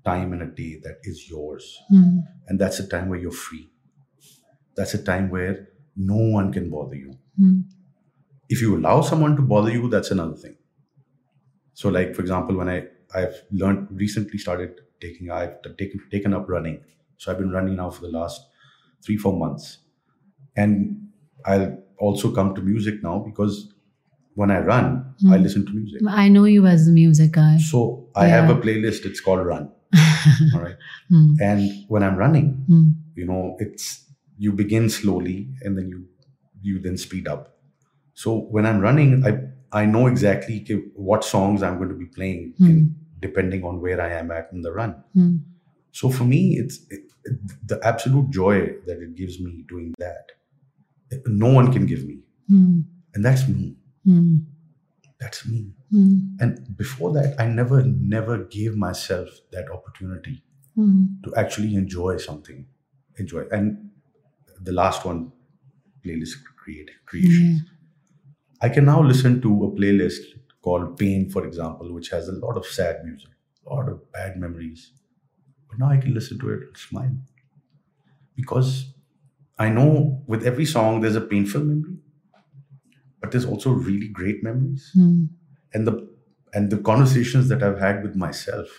[0.05, 1.79] time in a day that is yours.
[1.91, 2.23] Mm.
[2.47, 3.69] And that's a time where you're free.
[4.75, 7.17] That's a time where no one can bother you.
[7.39, 7.63] Mm.
[8.49, 10.56] If you allow someone to bother you, that's another thing.
[11.79, 12.77] So, like for example, when I
[13.19, 14.71] I've learned recently started
[15.03, 16.77] taking I've taken taken up running.
[17.17, 18.41] So I've been running now for the last
[19.05, 19.65] three four months,
[20.55, 20.75] and
[21.45, 21.67] I'll
[21.99, 23.73] also come to music now because
[24.35, 24.87] when I run,
[25.33, 25.43] I Hmm.
[25.43, 26.01] listen to music.
[26.23, 27.57] I know you as a music guy.
[27.71, 27.81] So
[28.15, 29.05] I have a playlist.
[29.11, 29.69] It's called Run.
[30.55, 30.77] All right,
[31.11, 31.35] Mm.
[31.49, 31.61] and
[31.93, 32.89] when I'm running, Mm.
[33.21, 33.85] you know it's
[34.45, 35.99] you begin slowly and then you
[36.69, 37.43] you then speed up
[38.23, 39.31] so when i'm running i
[39.71, 40.59] i know exactly
[40.95, 44.61] what songs i'm going to be playing in, depending on where i am at in
[44.61, 45.39] the run Mm.
[45.91, 50.31] so for me it's it, it- the absolute joy that it gives me doing that
[51.25, 52.83] no one can give me Mm.
[53.13, 53.75] and that's me
[54.05, 54.45] Mm.
[55.19, 56.37] that's me Mm.
[56.39, 60.43] and before that i never never gave myself that opportunity
[60.77, 61.21] Mm.
[61.23, 62.65] to actually enjoy something
[63.17, 63.89] enjoy and
[64.69, 65.31] the last one
[66.03, 67.65] playlist create creation
[68.61, 70.23] i can now listen to a playlist
[70.61, 73.31] called pain for example which has a lot of sad music
[73.65, 74.91] a lot of bad memories
[75.69, 77.15] but now i can listen to it and smile
[78.35, 78.93] because
[79.59, 81.97] i know with every song there's a painful memory
[83.21, 85.29] but there's also really great memories Mm.
[85.73, 85.95] and the
[86.53, 88.69] and the conversations that I've had with myself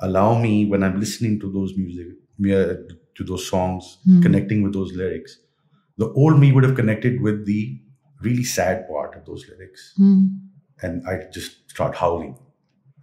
[0.00, 2.08] allow me when I'm listening to those music
[3.16, 4.20] to those songs, Hmm.
[4.22, 5.38] connecting with those lyrics.
[5.98, 7.80] The old me would have connected with the
[8.22, 10.40] really sad part of those lyrics, Mm.
[10.82, 12.36] and I just start howling,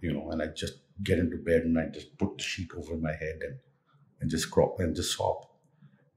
[0.00, 2.96] you know, and I just get into bed and I just put the sheet over
[3.08, 3.56] my head and
[4.20, 5.36] and just crop and just sob.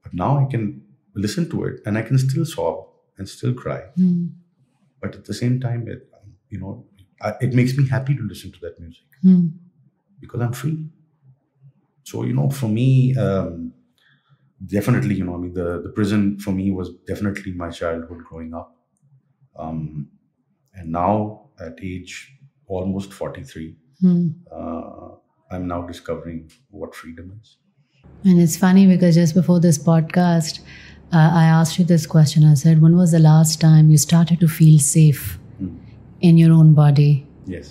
[0.02, 0.64] But now I can
[1.14, 2.76] listen to it and I can still sob
[3.18, 4.30] and still cry Mm.
[5.00, 6.00] but at the same time it
[6.52, 6.72] you know
[7.26, 9.44] I, it makes me happy to listen to that music Mm.
[10.22, 10.78] because i'm free
[12.02, 13.72] so you know for me um,
[14.76, 18.54] definitely you know i mean the, the prison for me was definitely my childhood growing
[18.54, 18.68] up
[19.56, 20.08] um,
[20.74, 22.32] and now at age
[22.66, 24.34] almost 43 Mm.
[24.52, 25.14] uh,
[25.52, 27.56] i'm now discovering what freedom is
[28.24, 30.60] And it's funny because just before this podcast,
[31.12, 32.44] uh, I asked you this question.
[32.52, 35.22] I said, When was the last time you started to feel safe
[35.58, 35.68] Hmm.
[36.28, 37.10] in your own body?
[37.54, 37.66] yes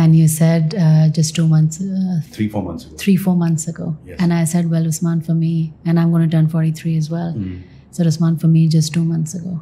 [0.00, 3.64] And you said uh, just two months, uh, three four months ago three, four months
[3.72, 3.86] ago.
[4.10, 4.18] Yes.
[4.22, 5.54] And I said, Well, Usman, for me,
[5.86, 7.32] and I'm going to turn 43 as well.
[7.36, 7.62] Mm.
[7.90, 9.54] So, Usman, for me, just two months ago.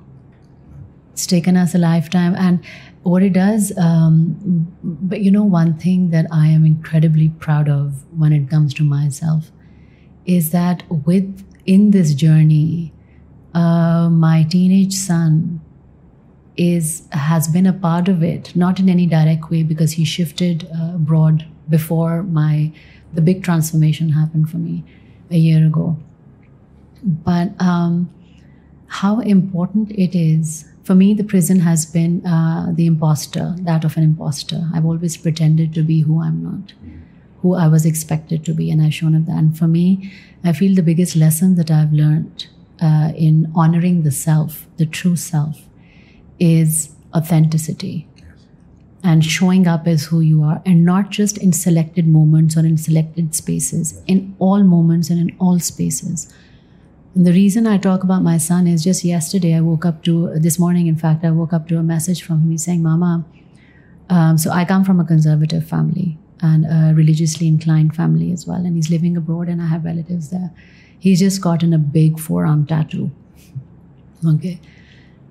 [1.18, 2.36] It's taken us a lifetime.
[2.36, 2.64] And
[3.02, 8.04] what it does, um, but you know, one thing that I am incredibly proud of
[8.16, 9.50] when it comes to myself
[10.26, 12.92] is that with in this journey,
[13.52, 15.60] uh, my teenage son
[16.56, 20.68] is has been a part of it, not in any direct way because he shifted
[20.72, 22.70] uh, abroad before my
[23.12, 24.84] the big transformation happened for me
[25.32, 25.96] a year ago.
[27.02, 28.08] But um,
[28.86, 33.98] how important it is for me, the prison has been uh, the imposter, that of
[33.98, 34.70] an imposter.
[34.74, 36.72] I've always pretended to be who I'm not,
[37.42, 39.36] who I was expected to be, and I've shown up that.
[39.36, 40.10] And for me,
[40.42, 42.46] I feel the biggest lesson that I've learned
[42.80, 45.68] uh, in honoring the self, the true self,
[46.40, 48.08] is authenticity
[49.04, 52.78] and showing up as who you are, and not just in selected moments or in
[52.78, 56.32] selected spaces, in all moments and in all spaces.
[57.18, 60.56] The reason I talk about my son is just yesterday I woke up to, this
[60.56, 62.56] morning, in fact, I woke up to a message from him.
[62.56, 63.24] Saying, Mama,
[64.08, 68.64] um, so I come from a conservative family and a religiously inclined family as well.
[68.64, 70.52] And he's living abroad and I have relatives there.
[70.96, 73.10] He's just gotten a big forearm tattoo.
[74.24, 74.60] Okay.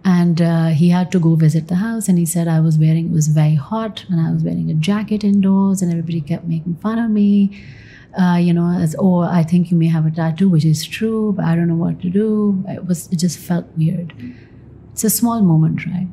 [0.04, 2.10] And uh, he had to go visit the house.
[2.10, 4.74] And he said, I was wearing, it was very hot and I was wearing a
[4.74, 7.64] jacket indoors and everybody kept making fun of me
[8.20, 11.34] uh, you know, as oh, I think you may have a tattoo, which is true,
[11.34, 12.64] but I don't know what to do.
[12.68, 14.14] It was it just felt weird.
[14.92, 16.08] It's a small moment, right?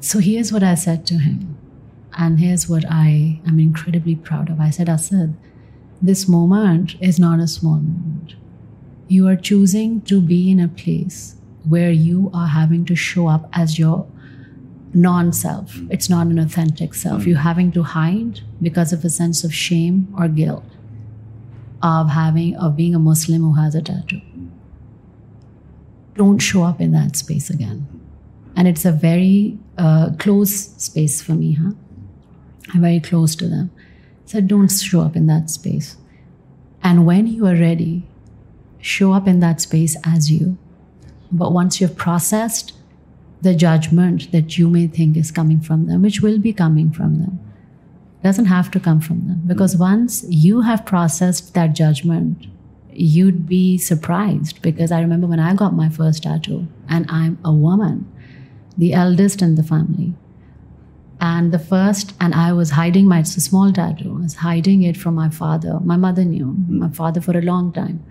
[0.00, 1.56] So here's what I said to him,
[2.18, 4.60] and here's what I am incredibly proud of.
[4.60, 5.34] I said, Asad,
[6.02, 8.34] this moment is not a small moment.
[9.08, 11.36] You are choosing to be in a place
[11.68, 14.06] where you are having to show up as your
[14.94, 15.76] non self.
[15.90, 17.26] It's not an authentic self.
[17.26, 20.64] You're having to hide because of a sense of shame or guilt
[21.84, 24.22] of having of being a Muslim who has a tattoo.
[26.14, 27.86] Don't show up in that space again.
[28.56, 31.72] And it's a very uh, close space for me, huh?
[32.72, 33.70] I'm very close to them.
[34.24, 35.96] So don't show up in that space.
[36.82, 38.08] And when you are ready,
[38.80, 40.56] show up in that space as you.
[41.30, 42.72] But once you've processed
[43.44, 47.20] the judgment that you may think is coming from them, which will be coming from
[47.20, 47.38] them.
[48.24, 49.42] Doesn't have to come from them.
[49.46, 52.46] Because once you have processed that judgment,
[52.90, 54.62] you'd be surprised.
[54.62, 58.10] Because I remember when I got my first tattoo, and I'm a woman,
[58.76, 60.14] the eldest in the family.
[61.20, 64.82] And the first, and I was hiding my, it's a small tattoo, I was hiding
[64.82, 65.78] it from my father.
[65.80, 68.04] My mother knew, my father for a long time.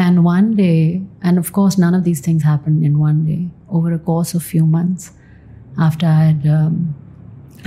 [0.00, 3.48] And one day, and of course, none of these things happened in one day.
[3.70, 5.12] Over a course of few months,
[5.78, 6.94] after I had um,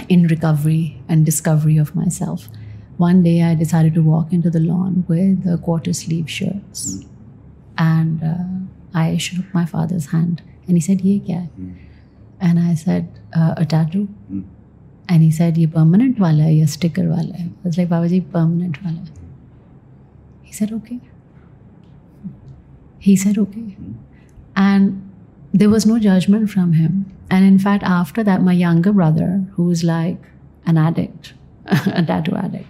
[0.07, 2.47] in recovery and discovery of myself,
[2.97, 7.03] one day I decided to walk into the lawn with a quarter sleeve shirts,
[7.79, 8.45] and uh,
[8.93, 11.49] I shook my father's hand, and he said, "Ye kya?" hai?"
[12.39, 14.07] And I said, uh, "A tattoo."
[15.07, 18.83] And he said, "Ye permanent wala hai sticker wala hai?" I was like, "Babaji, permanent
[18.83, 19.23] wala." hai."
[20.43, 20.99] He said, "Okay."
[22.99, 23.77] He said, okay.
[24.55, 25.09] And
[25.53, 27.05] there was no judgment from him.
[27.31, 30.17] And in fact, after that, my younger brother, who was like
[30.65, 31.33] an addict,
[31.65, 32.67] a tattoo addict,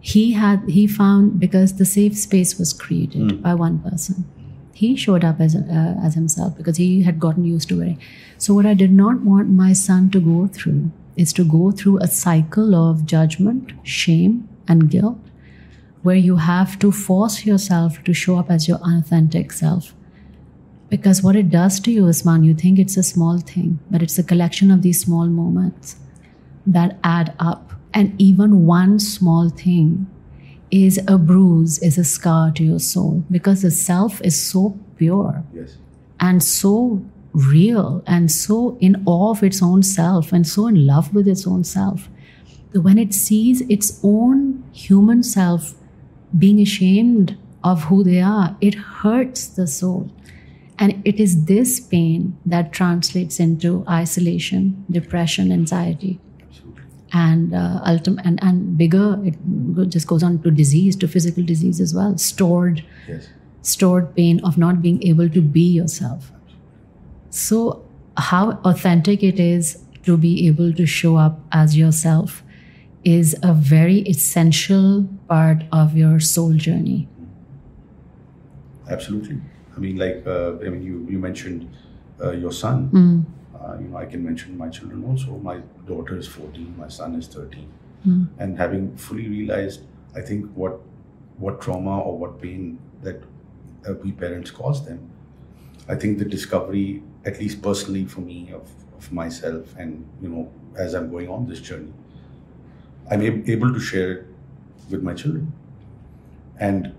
[0.00, 4.24] he had he found because the safe space was created by one person.
[4.72, 7.96] He showed up as uh, as himself because he had gotten used to it.
[8.38, 11.98] So what I did not want my son to go through is to go through
[11.98, 15.18] a cycle of judgment, shame, and guilt
[16.02, 19.94] where you have to force yourself to show up as your authentic self.
[20.88, 24.18] Because what it does to you, Usman, you think it's a small thing, but it's
[24.18, 25.96] a collection of these small moments
[26.66, 27.72] that add up.
[27.92, 30.06] And even one small thing
[30.70, 35.42] is a bruise, is a scar to your soul because the self is so pure
[35.54, 35.76] Yes.
[36.20, 41.14] and so real and so in awe of its own self and so in love
[41.14, 42.08] with its own self
[42.72, 45.74] that when it sees its own human self
[46.36, 50.10] being ashamed of who they are, it hurts the soul.
[50.78, 56.20] And it is this pain that translates into isolation, depression, anxiety,
[57.12, 59.34] and uh, ultim- and, and bigger, it
[59.88, 62.16] just goes on to disease, to physical disease as well.
[62.18, 63.28] Stored, Yes.
[63.62, 66.30] stored pain of not being able to be yourself.
[67.30, 67.84] So,
[68.16, 72.42] how authentic it is to be able to show up as yourself
[73.14, 77.08] is a very essential part of your soul journey.
[78.88, 79.40] Absolutely.
[79.76, 81.68] I mean, like, uh, I mean, you, you mentioned
[82.22, 82.90] uh, your son.
[82.92, 83.24] Mm,
[83.58, 85.30] Uh, you know, I can mention my children also.
[85.46, 85.56] My
[85.86, 87.66] daughter is 14, my son is 13.
[88.06, 89.80] mm, And having fully realized,
[90.14, 90.78] I think, what
[91.44, 93.18] what trauma or what pain that
[93.88, 95.00] uh, we parents cause them,
[95.88, 98.66] I think the discovery, at least personally for me, of,
[98.98, 100.44] of myself and, you know,
[100.86, 101.92] as I'm going on this journey,
[103.10, 104.26] I'm ab- able to share it
[104.90, 105.52] with my children.
[106.60, 106.92] And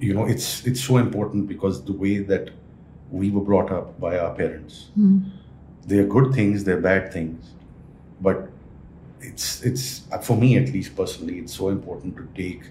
[0.00, 2.50] you know, it's it's so important because the way that
[3.10, 5.30] we were brought up by our parents, Mm.
[5.86, 7.52] they're good things, they're bad things,
[8.20, 8.50] but
[9.20, 12.70] it's it's for me at least personally, it's so important to take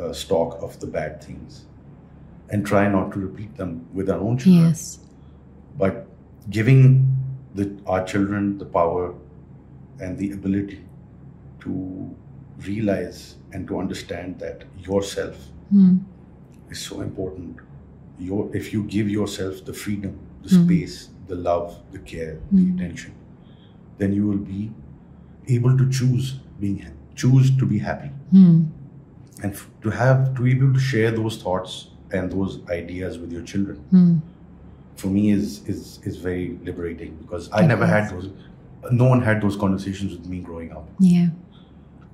[0.00, 1.64] uh, stock of the bad things
[2.50, 4.98] and try not to repeat them with our own children Yes.
[5.78, 6.06] but
[6.50, 7.06] giving
[7.54, 9.14] the, our children the power
[10.00, 10.80] and the ability
[11.64, 11.72] to
[12.66, 15.36] realize and to understand that yourself
[15.72, 16.00] Mm.
[16.70, 17.56] is so important.
[18.18, 20.64] Your, if you give yourself the freedom, the Mm.
[20.64, 22.56] space, the love, the care, Mm.
[22.58, 23.12] the attention,
[23.98, 24.70] then you will be
[25.48, 26.84] able to choose being
[27.14, 28.66] choose to be happy Mm.
[29.42, 31.72] and f- to have to be able to share those thoughts
[32.10, 34.20] and those ideas with your children Mm.
[34.96, 38.30] for me is is is very liberating because I never had those.
[38.90, 40.88] No one had those conversations with me growing up.
[40.98, 41.28] Yeah.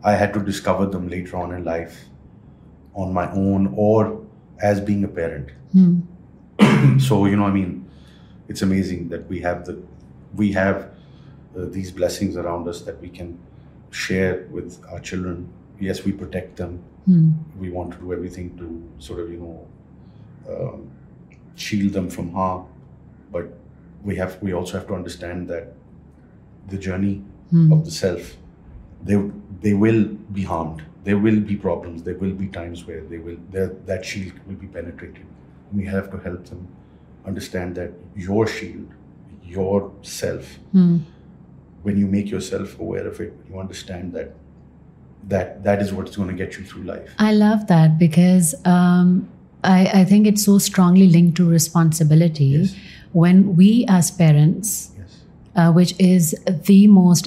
[0.02, 2.04] I had to discover them later on in life,
[2.94, 4.24] on my own or
[4.62, 5.50] as being a parent.
[5.74, 7.00] Mm.
[7.00, 7.88] so you know, I mean,
[8.48, 9.80] it's amazing that we have the
[10.34, 10.90] we have
[11.56, 13.38] uh, these blessings around us that we can
[13.90, 15.48] share with our children.
[15.80, 16.82] Yes, we protect them.
[17.08, 17.34] Mm.
[17.58, 19.66] We want to do everything to sort of you know
[20.54, 20.90] um,
[21.56, 22.66] shield them from harm,
[23.32, 23.52] but
[24.02, 25.72] we have we also have to understand that
[26.68, 27.72] the journey Mm.
[27.72, 28.36] of the self
[29.04, 29.16] they
[29.60, 33.36] they will be harmed there will be problems there will be times where they will
[33.52, 35.24] that shield will be penetrated
[35.72, 36.66] we have to help them
[37.26, 38.88] understand that your shield
[39.44, 41.00] your self Mm.
[41.82, 44.34] when you make yourself aware of it you understand that
[45.28, 49.28] that that is what's going to get you through life I love that because um,
[49.64, 52.44] I, I think it's so strongly linked to responsibility.
[52.44, 52.74] Yes.
[53.12, 55.16] When we, as parents, yes
[55.56, 56.34] uh, which is
[56.66, 57.26] the most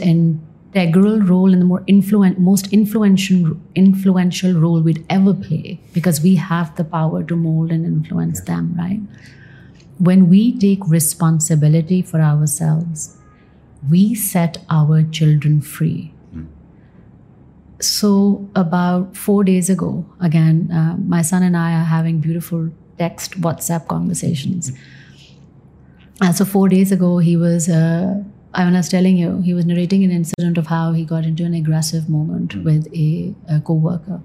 [0.73, 6.35] integral role and the more influen- most influential influential role we'd ever play, because we
[6.35, 9.01] have the power to mold and influence them, right?
[9.99, 13.17] When we take responsibility for ourselves,
[13.89, 16.13] we set our children free.
[17.79, 22.69] So, about four days ago, again, uh, my son and I are having beautiful
[22.99, 24.71] text WhatsApp conversations.
[26.21, 28.23] And so, four days ago, he was, uh,
[28.53, 31.53] I was telling you, he was narrating an incident of how he got into an
[31.53, 34.21] aggressive moment with a, a co worker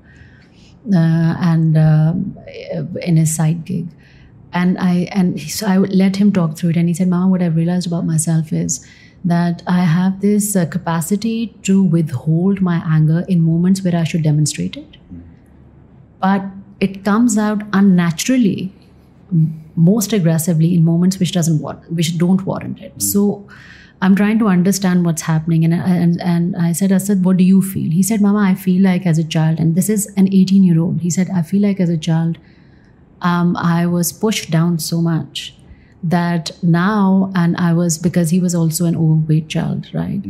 [0.92, 2.38] uh, and um,
[3.02, 3.88] in his side gig.
[4.52, 7.28] And I and he- so I let him talk through it, and he said, "Mama,
[7.30, 8.84] what I've realized about myself is
[9.24, 14.22] that I have this uh, capacity to withhold my anger in moments where I should
[14.22, 14.96] demonstrate it,
[16.20, 16.42] but
[16.80, 18.72] it comes out unnaturally,
[19.30, 23.00] m- most aggressively in moments which doesn't want, which don't warrant it.
[23.02, 23.46] So."
[24.02, 27.44] I'm trying to understand what's happening, and and and I said, I said, what do
[27.44, 27.90] you feel?
[27.90, 30.78] He said, Mama, I feel like as a child, and this is an 18 year
[30.80, 31.00] old.
[31.00, 32.38] He said, I feel like as a child,
[33.22, 35.54] um, I was pushed down so much
[36.02, 40.22] that now, and I was because he was also an overweight child, right?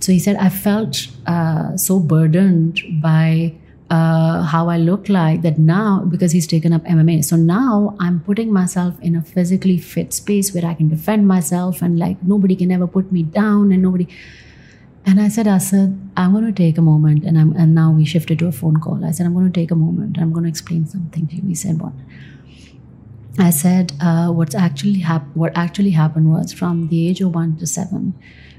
[0.00, 3.54] So he said, I felt uh, so burdened by
[3.90, 7.24] uh, how I look like that now, because he's taken up MMA.
[7.24, 11.82] So now I'm putting myself in a physically fit space where I can defend myself
[11.82, 14.06] and like nobody can ever put me down and nobody.
[15.06, 17.24] And I said, Asad, I'm going to take a moment.
[17.24, 19.04] And, I'm, and now we shifted to a phone call.
[19.04, 20.18] I said, I'm going to take a moment.
[20.18, 21.42] I'm going to explain something to you.
[21.48, 21.92] He said, What?
[23.38, 27.56] I said, uh, what's actually hap- what actually happened was from the age of one
[27.56, 28.14] to seven,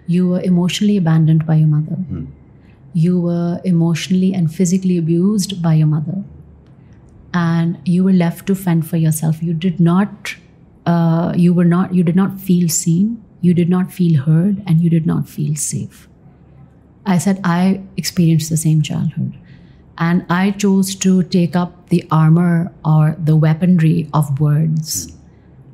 [0.08, 1.98] you were emotionally abandoned by your mother.
[2.94, 6.24] You were emotionally and physically abused by your mother.
[7.34, 9.42] And you were left to fend for yourself.
[9.42, 10.36] You did not,
[10.86, 13.24] uh, you were not, you did not feel seen.
[13.40, 16.08] You did not feel heard, and you did not feel safe.
[17.06, 19.34] I said, I experienced the same childhood.
[19.98, 25.16] And I chose to take up the armor or the weaponry of words.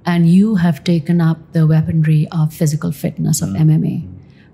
[0.06, 4.08] And you have taken up the weaponry of physical fitness of MMA.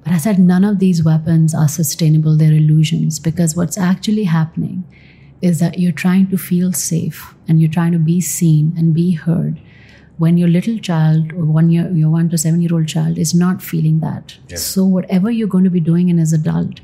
[0.03, 3.19] But I said, none of these weapons are sustainable, they're illusions.
[3.19, 4.83] Because what's actually happening
[5.41, 9.11] is that you're trying to feel safe and you're trying to be seen and be
[9.11, 9.59] heard
[10.17, 13.33] when your little child or one year your one to seven year old child is
[13.33, 14.37] not feeling that.
[14.57, 16.79] So whatever you're going to be doing in as adult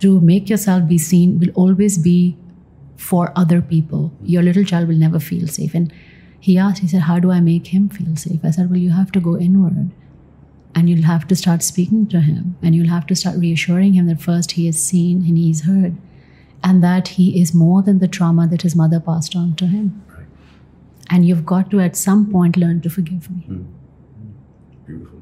[0.00, 2.36] to make yourself be seen will always be
[2.96, 4.10] for other people.
[4.10, 4.26] Mm-hmm.
[4.26, 5.74] Your little child will never feel safe.
[5.74, 5.92] And
[6.40, 8.40] he asked he said how do i make him feel safe?
[8.44, 9.90] I said well you have to go inward
[10.74, 12.56] and you'll have to start speaking to him.
[12.62, 15.96] And you'll have to start reassuring him that first he is seen and he's heard.
[16.62, 20.02] And that he is more than the trauma that his mother passed on to him.
[20.08, 20.26] Right.
[21.10, 23.42] and you've got to at some point learn to forgive me.
[23.42, 23.62] Hmm.
[24.86, 25.20] Beautiful.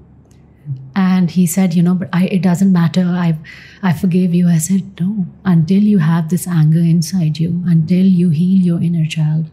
[0.94, 3.02] and he said you know but I, it doesn't matter.
[3.02, 3.38] I
[3.82, 4.48] i forgave you.
[4.48, 5.26] I said no.
[5.44, 9.50] Until you have this anger inside you until you heal your inner child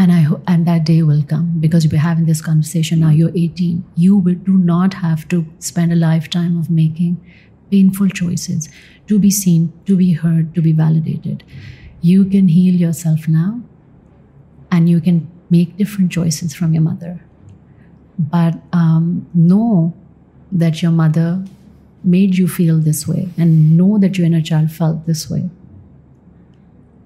[0.00, 3.10] and I and that day will come because we're having this conversation now.
[3.10, 3.84] You're 18.
[3.96, 7.18] You do not have to spend a lifetime of making
[7.70, 8.70] painful choices
[9.08, 11.44] to be seen, to be heard, to be validated.
[12.00, 13.60] You can heal yourself now,
[14.72, 17.22] and you can make different choices from your mother.
[18.18, 19.92] But um, know
[20.50, 21.44] that your mother
[22.02, 25.50] made you feel this way, and know that your inner child felt this way.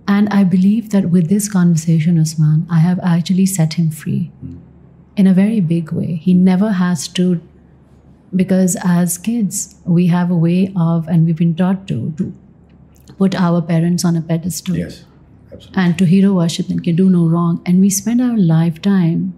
[0.07, 4.31] And I believe that with this conversation, Usman, I have actually set him free
[5.17, 6.17] in a very big way.
[6.17, 7.41] He never has to,
[8.37, 12.35] because as kids, we have a way of, and we've been taught to, to
[13.17, 15.05] put our parents on a pedestal Yes,
[15.53, 15.83] absolutely.
[15.83, 17.63] and to hero worship and can do no wrong.
[17.65, 19.35] And we spend our lifetime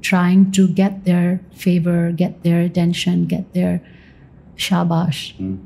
[0.00, 3.82] trying to get their favor, get their attention, get their
[4.56, 5.36] shabash.
[5.36, 5.58] Mm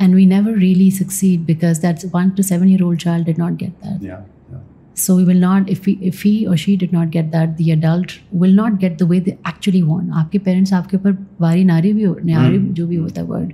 [0.00, 3.56] And we never really succeed because that one to seven year old child did not
[3.60, 4.02] get that.
[4.02, 4.20] Yeah,
[4.52, 4.58] yeah.
[4.94, 7.70] So we will not, if we, if he or she did not get that, the
[7.72, 10.10] adult will not get the way they actually want.
[10.22, 13.52] आपके parents आपके ऊपर वारी नारी भी हो नारी जो भी होता है word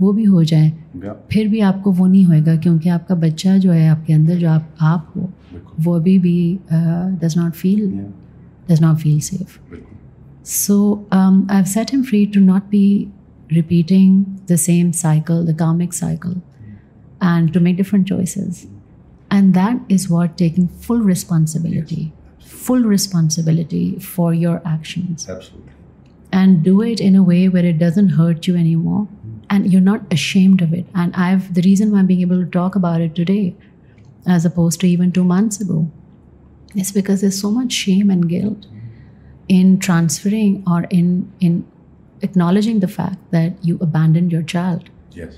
[0.00, 3.72] वो भी हो जाए Yeah, फिर भी आपको वो नहीं होएगा क्योंकि आपका बच्चा जो
[3.72, 8.70] है आपके अंदर जो आप आप हो बिल्कुल वो अभी भी does not feel Yeah,
[8.70, 9.92] does not feel safe बिल्कुल
[10.44, 10.74] So
[11.10, 13.08] um, I've set him free to not be
[13.50, 14.16] repeating
[14.49, 16.35] the same cycle, the karmic cycle,
[17.21, 18.67] and to make different choices.
[19.31, 25.71] And that is what taking full responsibility, full responsibility for your actions, Absolutely.
[26.31, 29.39] and do it in a way where it doesn't hurt you anymore, mm-hmm.
[29.49, 30.85] and you're not ashamed of it.
[30.95, 33.55] And I've the reason why I'm being able to talk about it today,
[34.27, 35.89] as opposed to even two months ago,
[36.75, 38.77] is because there's so much shame and guilt mm-hmm.
[39.47, 41.65] in transferring or in in
[42.21, 44.89] acknowledging the fact that you abandoned your child.
[45.11, 45.37] Yes.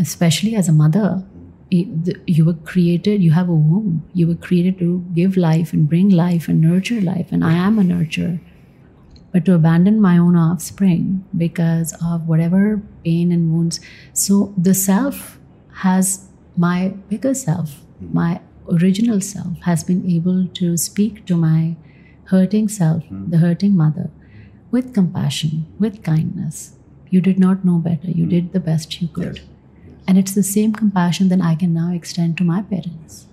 [0.00, 1.24] especially as a mother
[1.70, 4.04] you were created you have a womb.
[4.14, 7.78] You were created to give life and bring life and nurture life and i am
[7.78, 8.38] a nurturer.
[9.32, 13.80] But to abandon my own offspring because of whatever pain and wounds.
[14.12, 15.38] So the self
[15.82, 17.74] has my bigger self
[18.20, 18.40] my
[18.76, 21.76] original self has been able to speak to my
[22.32, 23.02] hurting self
[23.34, 24.10] the hurting mother
[24.70, 26.72] with compassion with kindness
[27.10, 28.30] you did not know better you hmm.
[28.30, 29.46] did the best you could Yes.
[30.08, 33.26] and it's the same compassion that I can now extend to my parents.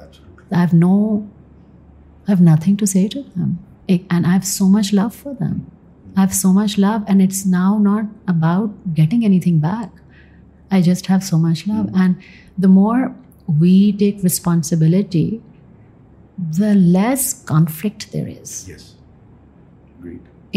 [0.00, 0.44] Absolutely.
[0.50, 1.28] I have no,
[2.26, 3.58] I have nothing to say to them.
[3.88, 5.70] And I have so much love for them.
[6.16, 9.90] I have so much love, and it's now not about getting anything back.
[10.70, 11.90] I just have so much love.
[11.90, 12.00] Hmm.
[12.00, 12.16] And
[12.56, 13.14] the more
[13.46, 15.42] we take responsibility,
[16.38, 18.95] the less conflict there is Yes.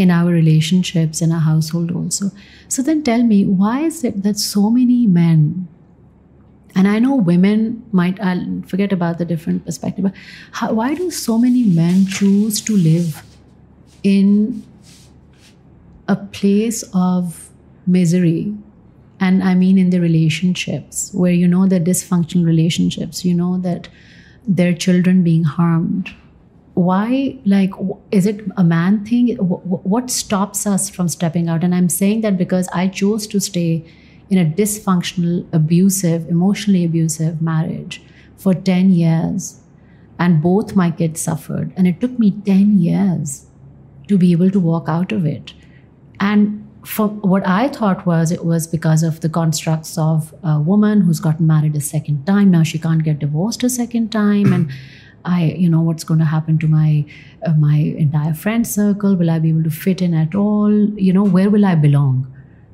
[0.00, 2.30] In our relationships in our household also.
[2.68, 5.68] So then tell me why is it that so many men
[6.74, 10.14] and i know women might i'll forget about the different perspective but
[10.52, 13.22] how, why do so many men choose to live
[14.02, 14.62] in
[16.08, 17.50] a place of
[17.86, 18.54] misery?
[19.20, 23.88] And i mean in the relationships where you know the dysfunctional relationships you know that
[24.48, 26.14] their children being harmed
[26.88, 27.72] why like
[28.10, 29.36] is it a man thing?
[29.36, 31.64] Wh- wh- what stops us from stepping out?
[31.64, 33.70] And i'm saying that because i chose to stay
[34.30, 38.02] in a dysfunctional abusive emotionally abusive marriage
[38.36, 39.60] for 10 years
[40.20, 41.72] and both my kids suffered.
[41.76, 43.46] And it took me 10 years
[44.08, 45.54] to be able to walk out of it.
[46.20, 51.00] And for what I thought was it was because of the constructs of a woman
[51.00, 52.50] who's gotten married a second time.
[52.50, 54.70] Now she can't get divorced a second time, and
[55.24, 57.04] I, you know, what's going to happen to my
[57.44, 59.16] uh, my entire friend circle?
[59.16, 60.72] Will I be able to fit in at all?
[60.98, 62.26] You know, where will I belong?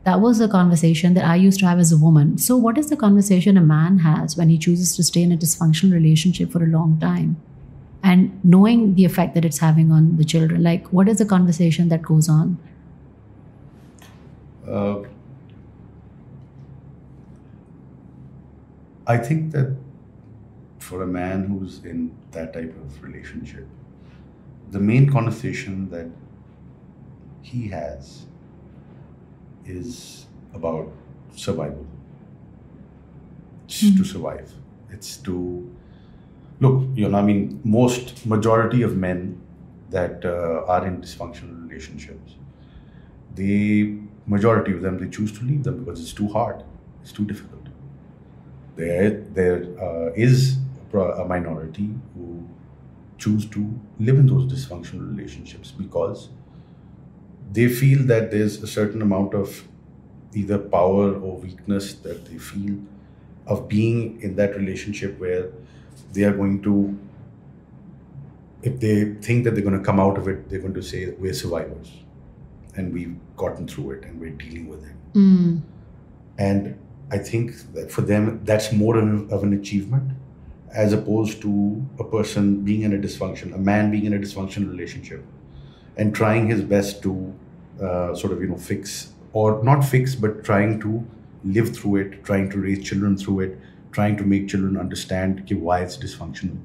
[0.05, 2.39] That was the conversation that I used to have as a woman.
[2.39, 5.37] So, what is the conversation a man has when he chooses to stay in a
[5.37, 7.37] dysfunctional relationship for a long time?
[8.05, 11.89] And knowing the effect that it's having on the children, like what is the conversation
[11.89, 12.57] that goes on?
[14.69, 15.03] Uh,
[19.09, 19.77] I think that
[20.89, 23.67] for a man who's in that type of relationship,
[24.71, 26.07] the main conversation that
[27.43, 28.27] he has
[29.65, 30.91] is about
[31.35, 31.87] survival.
[33.65, 34.53] It's to survive.
[34.91, 35.71] It's to
[36.61, 36.85] look.
[36.95, 39.41] You know, I mean, most majority of men
[39.91, 42.35] that uh, are in dysfunctional relationships,
[43.35, 46.63] the majority of them they choose to leave them because it's too hard.
[47.03, 47.63] It's too difficult.
[48.77, 50.59] There, there uh, is
[50.99, 52.47] a minority who
[53.19, 56.29] choose to live in those dysfunctional relationships because
[57.53, 59.67] they feel that there's a certain amount of
[60.35, 62.77] either power or weakness that they feel
[63.47, 65.51] of being in that relationship where
[66.13, 66.99] they are going to
[68.63, 71.11] if they think that they're going to come out of it, they're going to say
[71.19, 71.93] we're survivors,
[72.75, 74.97] and we've gotten through it, and we're dealing with it.
[75.15, 75.61] Mm.
[76.39, 76.77] And
[77.13, 80.11] I think that for them, that's more of of an achievement
[80.75, 84.71] as opposed to a person being in a dysfunction, a man being in a dysfunctional
[84.71, 85.25] relationship,
[85.97, 87.35] and trying his best to
[87.81, 91.07] uh, sort of you know fix or not fix, but trying to
[91.45, 93.59] live through it, trying to raise children through it,
[93.93, 96.59] trying to make children understand why it's dysfunctional.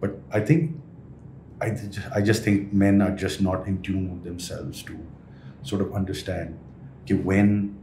[0.00, 0.76] But I think
[1.60, 1.76] I,
[2.14, 4.98] I just think men are just not in tune with themselves to
[5.62, 6.58] sort of understand
[7.10, 7.76] when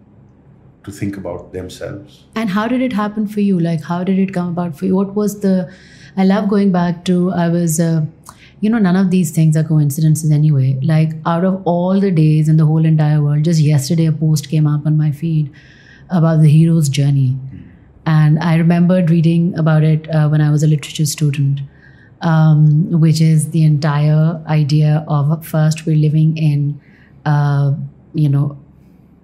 [0.84, 2.26] to think about themselves.
[2.36, 3.60] And how did it happen for you?
[3.60, 4.96] Like, how did it come about for you?
[4.96, 5.72] What was the?
[6.18, 7.32] I love going back to.
[7.32, 8.06] I was, uh,
[8.60, 10.80] you know, none of these things are coincidences anyway.
[10.82, 14.50] Like, out of all the days in the whole entire world, just yesterday a post
[14.50, 15.52] came up on my feed
[16.10, 17.38] about the hero's journey,
[18.06, 21.62] and I remembered reading about it uh, when I was a literature student.
[22.24, 26.80] Um, which is the entire idea of first we're living in,
[27.26, 27.74] uh,
[28.14, 28.60] you know,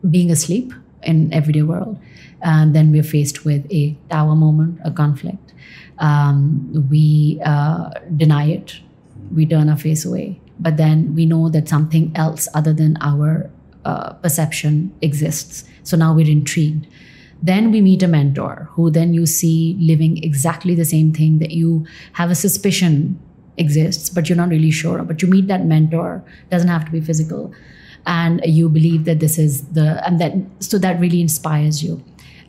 [0.10, 0.74] being asleep
[1.08, 1.98] in everyday world.
[2.42, 5.54] And then we're faced with a tower moment a conflict.
[5.98, 8.80] Um, we uh, deny it.
[9.34, 10.40] We turn our face away.
[10.60, 13.50] But then we know that something else other than our
[13.86, 15.64] uh, perception exists.
[15.84, 16.88] So now we're intrigued.
[17.42, 21.52] Then we meet a mentor who then you see living exactly the same thing that
[21.52, 23.20] you have a suspicion
[23.58, 25.04] exists but you're not really sure.
[25.04, 27.54] But you meet that mentor doesn't have to be physical
[28.08, 32.04] and you believe that this is the and that so that really inspires you.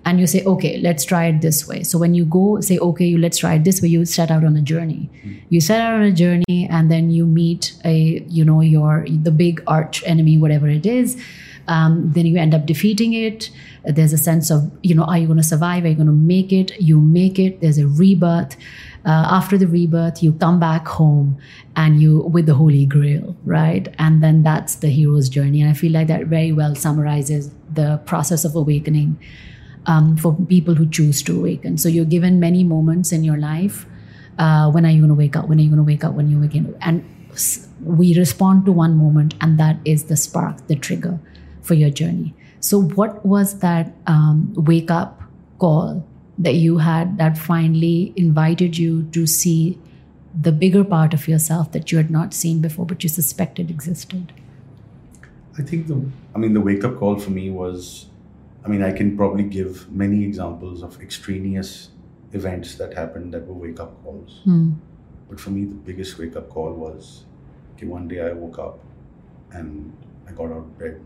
[0.04, 1.82] And you say okay let's try it this way.
[1.82, 4.44] So when you go say okay you let's try it this way you set out
[4.44, 5.10] on a journey.
[5.50, 9.32] You set out on a journey and then you meet a you know your the
[9.32, 11.20] big arch enemy whatever it is.
[11.66, 13.50] Um, then you end up defeating it.
[13.84, 15.84] There's a sense of you know are you going to survive?
[15.84, 16.80] Are you going to make it?
[16.80, 17.60] You make it.
[17.60, 18.56] There's a rebirth
[19.08, 21.38] uh, after the rebirth you come back home
[21.76, 23.88] and you with the holy grail right?
[23.98, 25.62] And then that's the hero's journey.
[25.62, 29.18] And i feel like that very well summarizes the process of awakening
[29.86, 31.78] um, for people who choose to awaken.
[31.78, 33.86] So you're given many moments in your life.
[34.38, 35.48] Uh, when are you going to wake up?
[35.48, 36.12] When are you going to wake up?
[36.12, 37.02] When you awaken and
[37.82, 41.18] we respond to one moment and that is the spark the trigger
[41.62, 42.34] for your journey.
[42.60, 45.22] So what was that um, wake up
[45.58, 46.06] call
[46.38, 49.78] that you had that finally invited you to see
[50.40, 54.32] the bigger part of yourself that you had not seen before but you suspected existed
[55.58, 56.00] I think the,
[56.34, 58.06] I mean, the wake up call for me was,
[58.64, 61.90] I mean, I can probably give many examples of extraneous
[62.32, 64.40] events that happened that were wake up calls.
[64.44, 64.74] Hmm.
[65.28, 67.24] But for me, the biggest wake up call was,
[67.74, 68.78] okay, one day I woke up
[69.50, 69.92] and
[70.28, 71.00] I got out of bed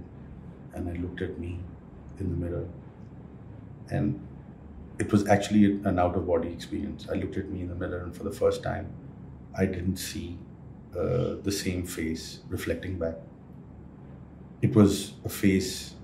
[0.74, 1.58] and I looked at me
[2.20, 2.68] in the mirror
[3.90, 4.20] and
[5.02, 7.08] it was actually an out of body experience.
[7.10, 8.86] I looked at me in the mirror and for the first time,
[9.58, 10.38] I didn't see
[10.96, 13.16] uh, the same face reflecting back.
[14.60, 15.94] It was a face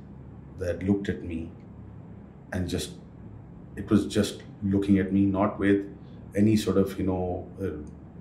[0.59, 1.49] that looked at me
[2.53, 2.91] and just,
[3.77, 5.87] it was just looking at me, not with
[6.35, 7.71] any sort of, you know, uh,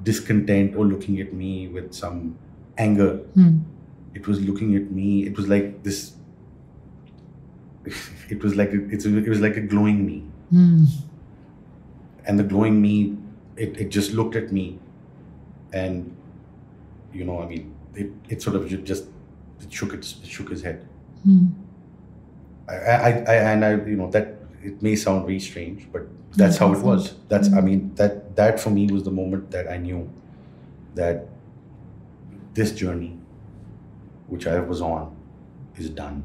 [0.04, 2.38] discontent or looking at me with some
[2.78, 3.18] anger.
[3.34, 3.60] Hmm.
[4.14, 6.14] It was looking at me, it was like this,
[8.30, 10.24] it was like, a, it was like a glowing me.
[10.50, 10.86] Hmm.
[12.26, 13.18] And the glowing me,
[13.56, 14.80] it, it just looked at me
[15.74, 16.16] and,
[17.14, 19.06] you know, I mean, it, it sort of just
[19.62, 20.88] it shook its, it shook his head.
[21.24, 21.48] Hmm.
[22.68, 26.58] I, I, I, and I, you know, that it may sound very strange, but that's
[26.58, 27.16] how it was.
[27.30, 30.10] That's, I mean, that that for me was the moment that I knew
[30.94, 31.28] that
[32.54, 33.18] this journey,
[34.28, 35.16] which I was on,
[35.78, 36.24] is done.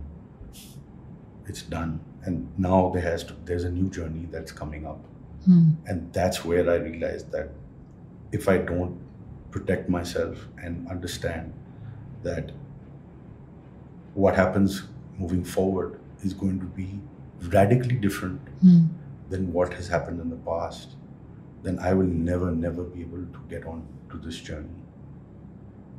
[1.46, 5.00] It's done, and now there has to, there's a new journey that's coming up,
[5.44, 5.70] Hmm.
[5.86, 7.50] and that's where I realized that
[8.32, 8.98] if I don't
[9.50, 11.52] protect myself and understand
[12.22, 12.52] that
[14.14, 14.84] what happens
[15.18, 17.00] moving forward is going to be
[17.48, 18.80] radically different Hmm.
[19.30, 20.96] than what has happened in the past,
[21.62, 24.82] then I will never, never be able to get on to this journey.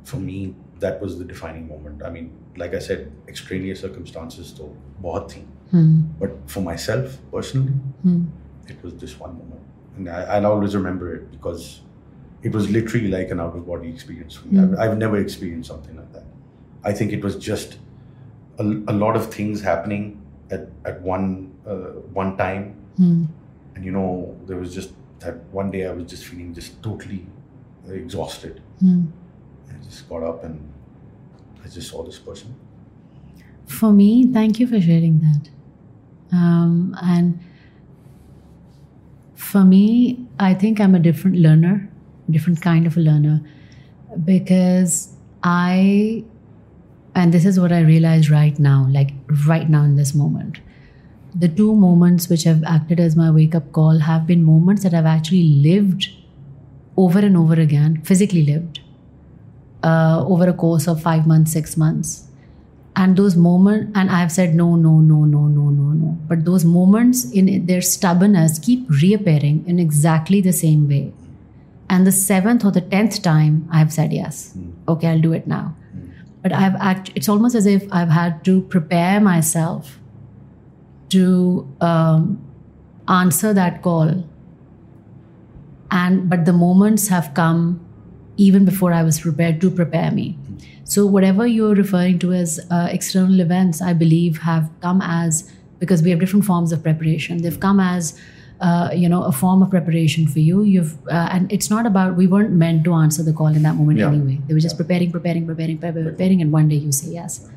[0.04, 2.02] For me, that was the defining moment.
[2.02, 5.44] I mean, like I said, extraneous circumstances to bahut thi.
[5.74, 6.02] Hmm.
[6.20, 7.72] But for myself personally,
[8.02, 8.18] Hmm.
[8.74, 9.60] it was this one moment.
[9.96, 11.80] And I, I'll always remember it because
[12.42, 14.58] it was literally like an out of body experience for me.
[14.58, 14.64] Mm.
[14.78, 16.24] I've, I've never experienced something like that.
[16.84, 17.78] I think it was just
[18.58, 20.20] a, a lot of things happening
[20.50, 23.24] at, at one uh, one time Hmm.
[23.74, 27.26] and you know there was just that one day i was just feeling just totally
[27.88, 29.00] exhausted Hmm.
[29.70, 30.60] i just got up and
[31.64, 32.54] i just saw this person
[33.66, 35.48] For me, thank you for sharing that.
[36.32, 37.38] Um, and
[39.34, 41.88] for me, I think I'm a different learner,
[42.30, 43.40] different kind of a learner.
[44.24, 46.24] because I,
[47.14, 49.10] and this is what I realize right now, like
[49.46, 50.60] right now in this moment.
[51.34, 54.94] The two moments which have acted as my wake up call have been moments that
[54.94, 56.10] I've actually lived
[56.96, 58.80] over and over again, physically lived,
[59.82, 62.28] uh, over a course of five months, six months.
[62.96, 66.18] And those moments, and I've said no, no, no, no, no, no, no.
[66.28, 71.12] But those moments in their stubbornness keep reappearing in exactly the same way.
[71.90, 74.56] And the seventh or the tenth time, I've said yes.
[74.88, 75.74] Okay, I'll do it now.
[76.42, 79.98] But I've act- it's almost as if I've had to prepare myself
[81.10, 82.44] to um,
[83.08, 84.24] answer that call.
[85.90, 87.80] And but the moments have come
[88.36, 90.38] even before I was prepared to prepare me.
[90.84, 96.02] So whatever you're referring to as uh, external events, I believe have come as because
[96.02, 97.38] we have different forms of preparation.
[97.42, 98.18] They've come as
[98.60, 100.62] uh, you know a form of preparation for you.
[100.62, 103.74] You've uh, and it's not about we weren't meant to answer the call in that
[103.76, 104.08] moment Yeah.
[104.08, 104.40] anyway.
[104.46, 107.48] They were just preparing, preparing, preparing, preparing, preparing, and one day you say yes.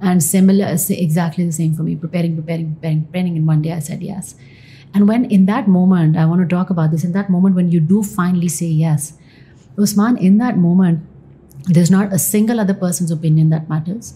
[0.00, 1.96] And similar, exactly the same for me.
[1.96, 4.36] Preparing, preparing, preparing, preparing, and one day I said yes.
[4.94, 7.02] And when in that moment, I want to talk about this.
[7.04, 9.14] In that moment, when you do finally say yes,
[9.76, 11.04] Usman, in that moment,
[11.68, 14.14] there's not a single other person's opinion that matters.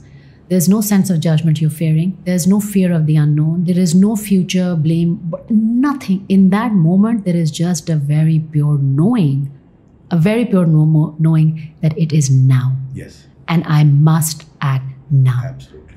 [0.48, 2.18] There's no sense of judgment you're fearing.
[2.24, 3.64] There's no fear of the unknown.
[3.64, 6.26] There is no future blame, but nothing.
[6.28, 9.50] In that moment, there is just a very pure knowing,
[10.10, 15.40] a very pure know- knowing that it is now Yes, and I must act now.
[15.44, 15.94] absolutely.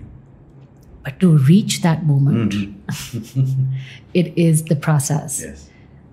[1.03, 3.67] But to reach that moment, Mhm.
[4.13, 5.41] it is the process.
[5.43, 5.69] Yes.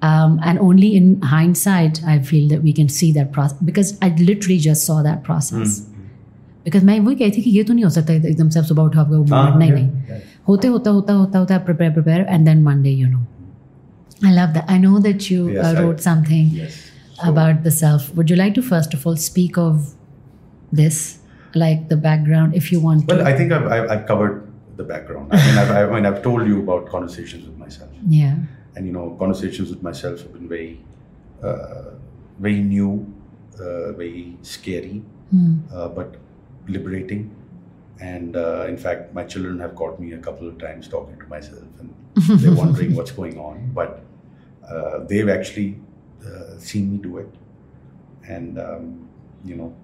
[0.07, 4.09] Um, and only in hindsight, I feel that we can see that process because I
[4.09, 5.81] literally just saw that process.
[6.63, 8.83] Because मैं वही कहती थी कि ये तो नहीं हो सकता एकदम से आप सुबह
[8.83, 10.21] उठो आपका हाँ, moment नहीं yeah, नहीं yeah.
[10.47, 13.21] होते होता होता होता होता prepare prepare and then one day you know
[14.29, 16.75] I love that I know that you Yes, uh, I- wrote something Yes.
[17.19, 19.87] So- about the self would you like to first of all speak of
[20.81, 20.99] this
[21.63, 24.35] like the background if you want to Well, I think I've, I've, I've covered
[24.75, 25.29] the background.
[25.31, 28.35] I mean, I've, I mean, I've told you about conversations with myself, yeah
[28.76, 30.80] and you know, conversations with myself have been very,
[31.42, 31.90] uh,
[32.38, 33.06] very new,
[33.60, 35.02] uh, very scary,
[35.74, 36.16] uh, but
[36.68, 37.34] liberating.
[38.00, 41.26] And uh, in fact, my children have caught me a couple of times talking to
[41.26, 41.94] myself, and
[42.40, 43.70] they're wondering what's going on.
[43.74, 44.02] But
[44.68, 45.78] uh, they've actually
[46.26, 47.28] uh, seen me do it,
[48.26, 49.08] and um,
[49.44, 49.74] you know,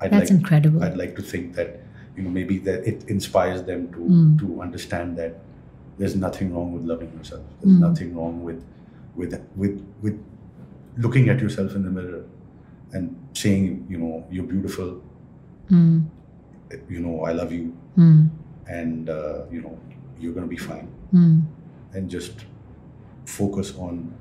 [0.00, 1.80] I'd that's like incredible I'd like to think that
[2.16, 4.38] you know maybe that it inspires them to Mm.
[4.40, 5.38] to understand that
[6.00, 7.44] there's nothing wrong with loving yourself.
[7.60, 7.80] There's Mm.
[7.88, 8.60] nothing wrong with
[9.20, 9.32] with
[9.62, 10.16] with with
[11.06, 12.22] looking at yourself in the mirror
[12.94, 14.90] and saying you know you're beautiful.
[15.68, 15.98] Hmm.
[16.88, 17.64] You know I love you,
[17.96, 18.20] Hmm.
[18.80, 19.74] and uh, you know
[20.20, 20.88] you're gonna be fine.
[21.16, 21.40] Hmm.
[21.94, 22.44] And just
[23.38, 24.12] focus on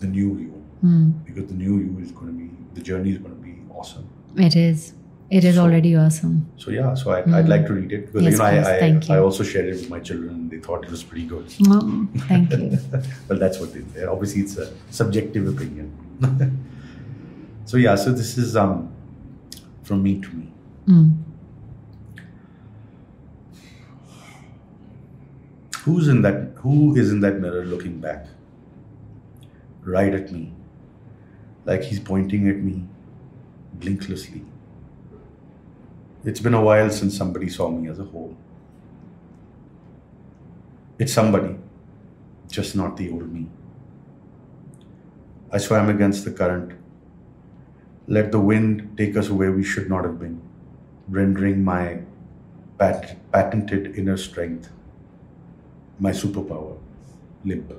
[0.00, 1.10] the new you Hmm.
[1.26, 4.04] because the new you is gonna be the journey is gonna be awesome.
[4.36, 4.94] it is
[5.38, 8.22] it is So- already awesome So yeah, so I'd, I'd like to read it because
[8.24, 8.66] Yes, you know please.
[8.66, 9.14] I, I, Thank you.
[9.14, 11.46] I also shared it with my children and they thought it was pretty good.
[11.68, 12.78] oh, thank you
[13.28, 14.04] well, that's what they say.
[14.04, 15.90] Obviously, it's a subjective opinion.
[17.64, 18.92] so yeah, so this is um
[19.82, 20.46] from me to me.
[20.86, 21.08] Hmm.
[25.84, 26.52] Who's in that?
[26.56, 28.26] Who is in that mirror looking back?
[29.84, 30.52] Right at me,
[31.64, 32.84] like he's pointing at me,
[33.78, 34.44] blinklessly.
[36.24, 38.36] It's been a while since somebody saw me as a whole.
[40.98, 41.56] It's somebody,
[42.48, 43.48] just not the old me.
[45.50, 46.72] I swam against the current.
[48.06, 50.40] Let the wind take us where we should not have been,
[51.08, 52.02] rendering my
[52.78, 54.70] pat- patented inner strength
[55.98, 56.76] my superpower,
[57.44, 57.72] limp.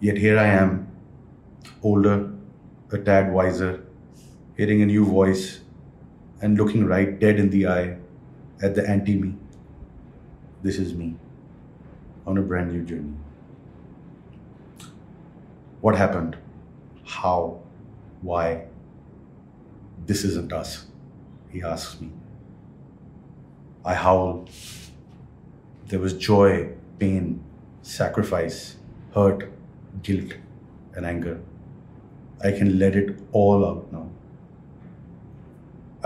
[0.00, 0.88] Yet here I am,
[1.82, 2.32] older,
[2.92, 3.82] a tad wiser,
[4.56, 5.60] hearing a new voice
[6.40, 7.96] and looking right dead in the eye
[8.62, 9.34] at the anti me.
[10.62, 11.14] This is me
[12.26, 13.14] on a brand new journey.
[15.80, 16.36] What happened?
[17.04, 17.60] How?
[18.22, 18.64] Why?
[20.06, 20.86] This isn't us,
[21.50, 22.10] he asks me.
[23.84, 24.48] I howl.
[25.86, 27.42] There was joy, pain,
[27.82, 28.76] sacrifice,
[29.14, 29.48] hurt,
[30.02, 30.32] guilt,
[30.94, 31.40] and anger.
[32.42, 34.05] I can let it all out now.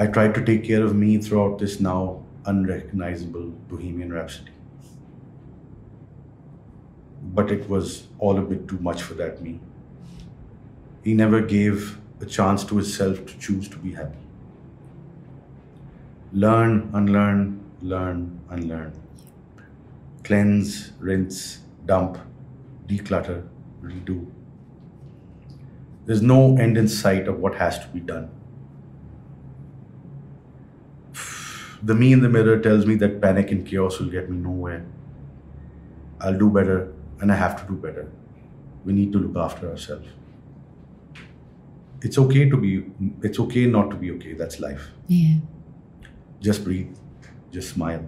[0.00, 4.52] I tried to take care of me throughout this now unrecognizable Bohemian Rhapsody.
[7.22, 9.60] But it was all a bit too much for that me.
[11.04, 14.16] He never gave a chance to himself to choose to be happy.
[16.32, 18.92] Learn, unlearn, learn, unlearn.
[20.24, 22.16] Cleanse, rinse, dump,
[22.86, 23.46] declutter,
[23.82, 24.26] redo.
[26.06, 28.30] There's no end in sight of what has to be done.
[31.82, 34.84] The me in the mirror tells me that panic and chaos will get me nowhere.
[36.20, 38.10] I'll do better and I have to do better.
[38.84, 40.08] We need to look after ourselves.
[42.02, 42.86] It's okay to be,
[43.22, 44.32] it's okay not to be okay.
[44.32, 44.88] That's life.
[45.06, 45.36] Yeah.
[46.40, 46.96] Just breathe,
[47.52, 48.06] just smile,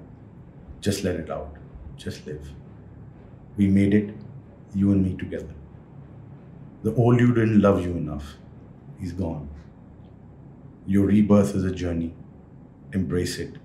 [0.81, 1.57] just let it out,
[1.97, 2.49] just live.
[3.57, 4.15] We made it,
[4.75, 5.55] you and me together.
[6.83, 8.37] The old you didn't love you enough.
[9.01, 9.49] He's gone.
[10.87, 12.15] Your rebirth is a journey.
[12.93, 13.59] Embrace it,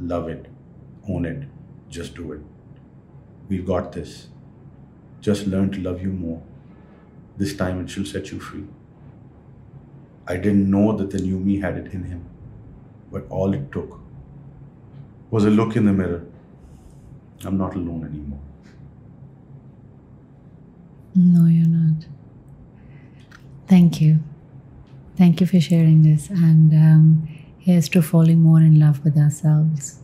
[0.00, 0.46] love it,
[1.08, 1.44] own it,
[1.88, 2.40] just do it.
[3.48, 4.28] We've got this.
[5.20, 6.42] Just learn to love you more.
[7.36, 8.64] This time it shall set you free.
[10.26, 12.24] I didn't know that the new me had it in him,
[13.12, 14.00] but all it took
[15.30, 16.24] was a look in the mirror.
[17.44, 18.40] I'm not alone anymore.
[21.14, 22.06] No, you're not.
[23.68, 24.20] Thank you.
[25.16, 26.28] Thank you for sharing this.
[26.30, 27.28] And um,
[27.64, 30.03] here's to falling more in love with ourselves.